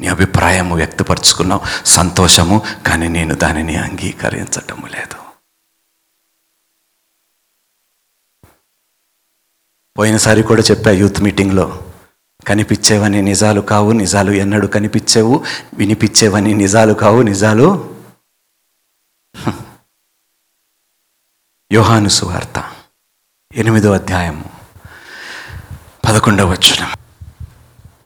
నీ 0.00 0.06
అభిప్రాయము 0.06 0.76
వ్యక్తపరుచుకున్నావు. 0.76 1.84
సంతోషము 1.84 2.66
కానీ 2.86 3.08
నేను 3.08 3.34
దానిని 3.34 3.76
అంగీకరించటము 3.76 4.86
లేదు. 4.86 5.23
పోయినసారి 9.96 10.42
కూడా 10.42 10.62
చెప్పా 10.62 10.90
యూత్ 10.90 11.18
మీటింగ్లో 11.22 11.64
కనిపించేవని 12.46 13.20
నిజాలు 13.22 13.60
కావు 13.60 13.90
నిజాలు 13.92 14.32
ఎన్నడూ 14.32 14.66
కనిపించేవు 14.68 15.34
వినిపించేవని 15.76 16.54
నిజాలు 16.54 16.94
కావు 16.94 17.20
నిజాలు. 17.22 17.66
యోహాను 21.70 22.08
సువార్త 22.08 22.58
ఎనిమిదో 23.50 23.92
అధ్యాయము 23.92 24.48
పదకొండవ 26.04 26.48
వచనం 26.50 26.90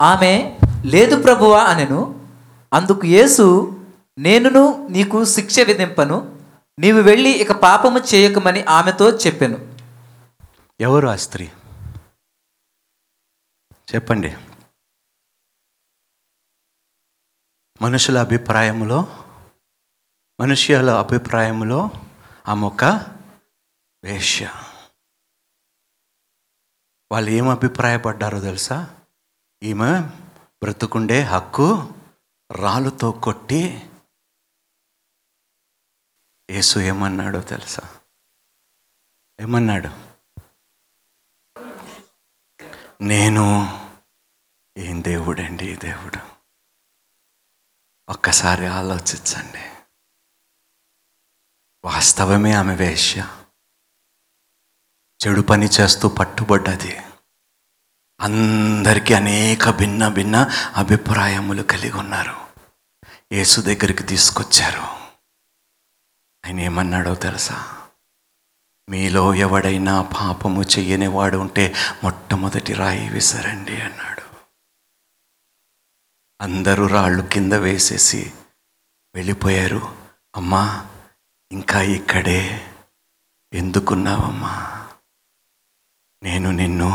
ఆమె 0.03 0.32
లేదు 0.84 1.16
ప్రభువా 1.16 1.61
అనెను 1.64 2.01
అందుకు 2.72 3.07
యేసు 3.07 3.47
నేనును 4.18 4.64
నీకు 4.91 5.24
శిక్ష 5.24 5.59
విధింపను 5.61 6.18
నీవు 6.78 7.01
వెళ్ళి 7.01 7.32
ఇక 7.41 7.53
పాపము 7.62 8.01
చేయకమని 8.12 8.62
ఆమెతో 8.68 9.09
చెప్పెను 9.24 9.59
ఎవరు 10.80 11.09
ఆ 11.09 11.16
స్త్రీ 11.16 11.47
చెప్పండి. 13.95 14.36
మనుషుల 17.82 18.18
అభిప్రాయంలో 18.18 19.03
మనుష్యుల 20.41 20.91
అభిప్రాయంలో 20.91 21.91
ఆమె 22.49 22.66
ఒక 22.66 22.84
వేష్య 24.05 24.47
వాళ్ళు 27.12 27.30
ఏం 27.30 27.49
అభిప్రాయపడ్డారో 27.49 28.41
తెలుసా? 28.41 29.01
ఈమె 29.62 30.01
బ్రతుకుండే 30.62 31.20
హక్కు 31.22 31.95
రాళ్ళతో 32.51 33.12
కొట్టి 33.12 33.91
యేసు 36.51 36.78
ఏమన్నాడో 36.78 37.41
తెలుసా? 37.41 37.99
ఏమన్నాడు? 39.41 40.08
నేను 43.01 43.45
ఏం 44.77 45.05
దేవుడండి 45.05 45.73
ఈ 45.73 45.77
దేవుడు? 45.77 46.19
ఒక్కసారి 48.09 48.67
ఆలోచించండి. 48.67 49.87
వాస్తవమే 51.85 52.53
ఆమె 52.53 52.75
వేష్య 52.75 53.45
చెడు 55.27 55.41
పని 55.41 55.67
చేస్తూ 55.67 56.09
పట్టుబడ్డది. 56.09 56.99
అందరికీ 58.21 59.15
అనేక 59.15 59.71
భిన్న 59.71 60.09
భిన్న 60.09 60.37
అభిప్రాయములు 60.77 61.63
కలిగి 61.63 61.93
ఉన్నారు. 61.93 62.49
యేసు 63.33 63.61
దగ్గరికి 63.61 64.03
తీసుకొచ్చారు. 64.03 64.83
ఆయన 66.47 66.61
ఏమన్నాడో 66.61 67.15
తెలుసా? 67.15 67.78
మీలో 68.89 69.34
ఎవడైనా 69.34 70.03
పాపము 70.03 70.62
చెయ్యని 70.62 71.07
వాడు 71.07 71.36
ఉంటే 71.36 71.74
మొట్టమొదటి 72.05 72.72
రాయి 72.72 73.09
విసరండి 73.09 73.80
అన్నాడు. 73.80 74.22
అందరూ 76.41 76.86
రాళ్ళు 76.86 77.22
కింద 77.22 77.53
వేసేసి 77.53 78.32
వెళ్ళిపోయారు. 79.14 79.80
అమ్మా 80.36 80.86
ఇంకా 81.53 81.80
ఇక్కడే 81.80 82.72
ఎందుకున్నావమ్మా? 83.53 84.89
నేను 86.22 86.51
నిన్ను 86.51 86.91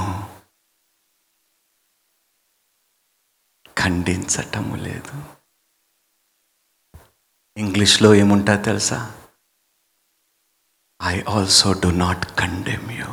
ఖండించటము 3.77 4.75
లేదు. 4.75 5.25
ఇంగ్లీష్లో 7.57 8.15
ఏముంటా 8.15 8.55
తెలుసా? 8.55 9.22
I 11.03 11.21
also 11.27 11.73
do 11.73 11.87
not 11.87 12.25
condemn 12.25 12.91
you 12.91 13.05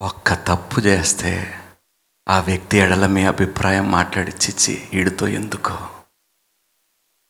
ఒక్క 0.00 0.34
తప్పు 0.34 0.80
చేస్తే 0.80 1.62
ఆ 2.28 2.40
వ్యక్తి 2.40 2.78
ఎడల 2.78 3.06
మీ 3.06 3.24
అభిప్రాయం 3.24 3.90
మాట్లాడి 3.90 4.30
చిచ్చి 4.30 4.88
ఈడుతో 4.94 5.26
ఎందుకో? 5.26 5.76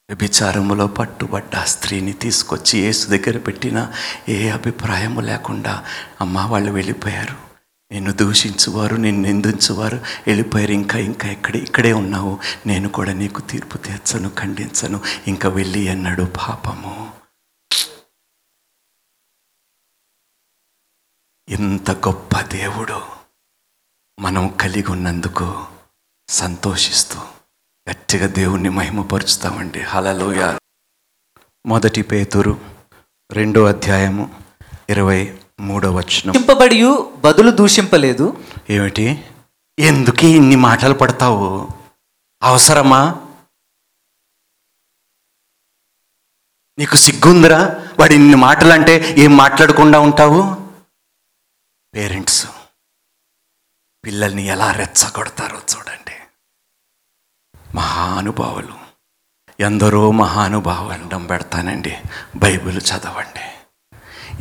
వ్యభిచారములో 0.09 0.87
పట్టుబడ్డ 0.87 1.55
ఆ 1.55 1.65
స్త్రీని 1.65 2.13
తీసుకొచ్చి 2.13 2.79
ఏసు 2.79 3.11
దగ్గర 3.11 3.39
పెట్టిన 3.39 3.93
ఏ 4.29 4.51
అభిప్రాయము 4.51 5.21
లేకుండా 5.21 5.85
అమ్మ 6.21 6.39
వాళ్ళు 6.39 6.73
వెళ్ళిపోయారు. 6.73 7.46
నిన్ను 7.91 8.13
దూషించువారు 8.13 8.97
నిన్ను 8.97 9.23
నిందించువారు. 9.23 9.97
వెళ్ళిపోయారు 9.97 10.73
ఇంకా 10.73 10.99
ఇంకా 10.99 11.29
ఇక్కడే 11.29 11.59
ఇక్కడే 11.59 11.93
ఉన్నావు. 11.93 12.39
నేను 12.67 12.89
కూడా 12.89 13.13
నీకు 13.13 13.41
తీర్పు 13.41 13.79
తీర్చను 13.79 14.31
ఖండించను. 14.39 15.01
ఇంకా 15.27 15.49
వెళ్ళి 15.49 15.89
అన్నాడు 15.89 16.23
పాపము. 16.23 17.21
ఇంత 21.49 21.91
గొప్ప 21.91 22.41
దేవుడు. 22.41 23.03
మనం 24.21 24.49
కలిగి 24.49 24.91
ఉన్నందుకు 24.91 25.67
సంతోషిస్తూ 26.29 27.21
గట్టిగా 27.91 28.27
దేవుణ్ణి 28.27 28.69
మహిమపరుచుతామండి 28.69 29.81
హలలోయ 29.81 30.59
మొదటి 31.67 32.03
పేతురు 32.03 32.61
రెండో 33.31 33.65
అధ్యాయము 33.65 34.43
ఇరవై 34.91 35.41
మూడో 35.61 35.93
వచనం. 35.93 36.33
దూషింపబడి 36.33 36.83
బదులు 37.17 37.51
దూషింపలేదు. 37.51 38.45
ఏమిటి? 38.71 39.31
ఎందుకు 39.79 40.25
ఇన్ని 40.25 40.57
మాటలు 40.57 40.95
పడతావు? 40.95 41.69
అవసరమా? 42.43 43.27
నీకు 46.79 46.97
సిగ్గుందిరా? 46.97 47.65
వాడు 48.01 48.13
ఇన్ని 48.13 48.37
మాటలు 48.37 48.73
అంటే 48.73 49.15
ఏం 49.19 49.37
మాట్లాడకుండా 49.37 50.01
ఉంటావు? 50.01 50.71
పేరెంట్స్ 51.95 52.47
పిల్లల్ని 54.05 54.43
ఎలా 54.43 54.73
రెచ్చగొడతారో 54.73 55.59
చూడండి. 55.59 56.17
మహానుభావులు. 57.75 58.75
ఎందరో 59.61 60.11
మహానుభావులు 60.11 60.93
అండం 60.93 61.27
పెడతానండి. 61.27 62.01
బైబిల్ 62.37 62.81
చదవండి. 62.81 63.56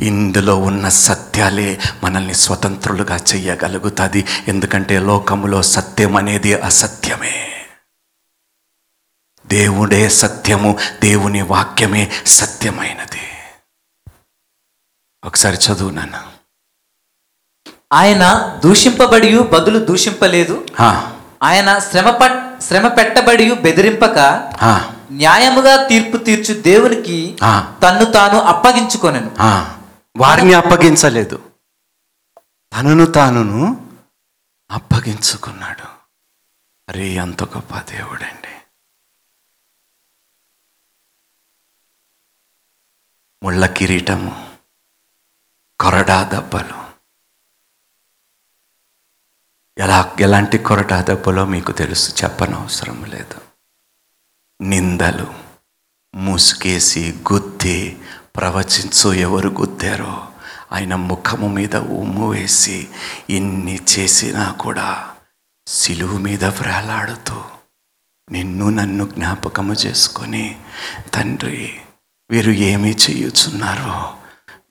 ఇందులో 0.00 0.58
ఉన్న 0.58 0.88
సత్యాలే 0.88 1.80
మనల్ని 2.04 2.34
స్వతంత్రులుగా 2.34 3.16
చెయ్యగలుగుతుంది. 3.16 4.26
ఎందుకంటే 4.48 4.98
లోకములో 4.98 5.62
సత్యం 5.62 6.16
అనేది 6.16 6.54
అసత్యమే. 6.54 7.52
దేవుడే 9.46 10.08
సత్యము 10.08 10.78
దేవుని 11.02 11.42
వాక్యమే 11.42 12.12
సత్యమైనది. 12.26 13.20
ఒకసారి 15.24 15.56
చదువు 15.56 15.90
నాన్న. 15.90 16.22
ఆయన 17.92 18.56
దూషింపబడి 18.64 19.38
బదులు 19.38 19.84
దూషింపలేదు. 19.84 20.66
ఆయన 21.42 21.78
శ్రమ 21.78 22.10
శ్రమ 22.68 22.88
పెట్టబడి 22.88 23.54
బెదిరింపక 23.54 24.18
న్యాయముగా 25.10 25.86
తీర్పు 25.86 26.16
తీర్చు 26.16 26.60
దేవునికి. 26.60 27.36
తన్ను 27.82 28.04
తాను 28.04 28.40
అప్పగించుకొనెను. 28.40 29.30
వారిని 30.16 30.54
అప్పగించలేదు. 30.54 31.52
తనను 32.72 33.04
తానును 33.04 33.86
అప్పగించుకున్నాడు. 34.70 35.86
అరే 36.88 37.18
అంత 37.18 37.42
గొప్ప 37.42 37.78
దేవుడండి. 37.78 38.48
ముళ్ళ 43.42 43.66
కిరీటము 43.66 44.56
కొరడా 45.80 46.28
దెబ్బలు. 46.28 46.86
ఎలా 49.78 50.16
ఎలాంటి 50.20 50.58
కొరడా 50.58 51.02
దెబ్బలో 51.02 51.44
మీకు 51.44 51.72
తెలుసు? 51.72 52.24
చెప్పనవసరం 52.24 53.04
లేదు. 53.04 53.40
నిందలు 54.60 55.34
ముసుగేసి 56.14 57.24
గుద్ది 57.32 58.05
ప్రవచించు 58.36 59.12
ఎవరు 59.12 59.48
గుద్దారో 59.48 60.28
ఆయన 60.72 60.94
ముఖము 60.94 61.48
మీద 61.48 61.76
ఉమ్ము 61.76 62.30
వేసి 62.30 62.88
ఇన్ని 63.30 63.78
చేసినా 63.98 64.52
కూడా 64.52 65.14
సిలువు 65.66 66.18
మీద 66.18 66.44
వ్రేలాడుతూ 66.44 67.44
నిన్ను 68.32 68.68
నన్ను 68.68 69.06
జ్ఞాపకము 69.06 69.72
చేసుకొని 69.72 70.60
తండ్రి 71.14 71.80
వీరు 72.30 72.50
ఏమి 72.50 72.90
చేయుచున్నారో 72.90 74.16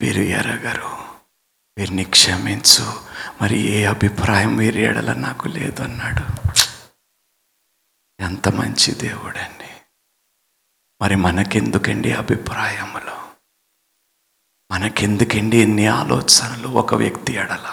వీరు 0.01 0.21
ఎరగరు. 0.21 0.97
వీరిని 1.77 2.03
క్షమించు 2.03 2.93
మరి 3.41 3.59
ఏ 3.59 3.85
అభిప్రాయం 3.85 4.57
వీరి 4.57 4.81
ఎడల 4.81 5.13
నాకు 5.13 5.47
లేదన్నాడు. 5.47 6.55
ఎంత 8.19 8.49
మంచి 8.49 8.93
దేవుడండి. 8.93 9.69
మరి 11.01 11.15
మనకెందుకండి 11.15 12.13
అభిప్రాయములు? 12.13 13.24
మనకెందుకండి 14.71 15.57
ఎన్ని 15.57 15.87
ఆలోచనలు? 15.87 16.67
ఒక 16.67 16.95
వ్యక్తి 16.95 17.33
ఎడల 17.33 17.67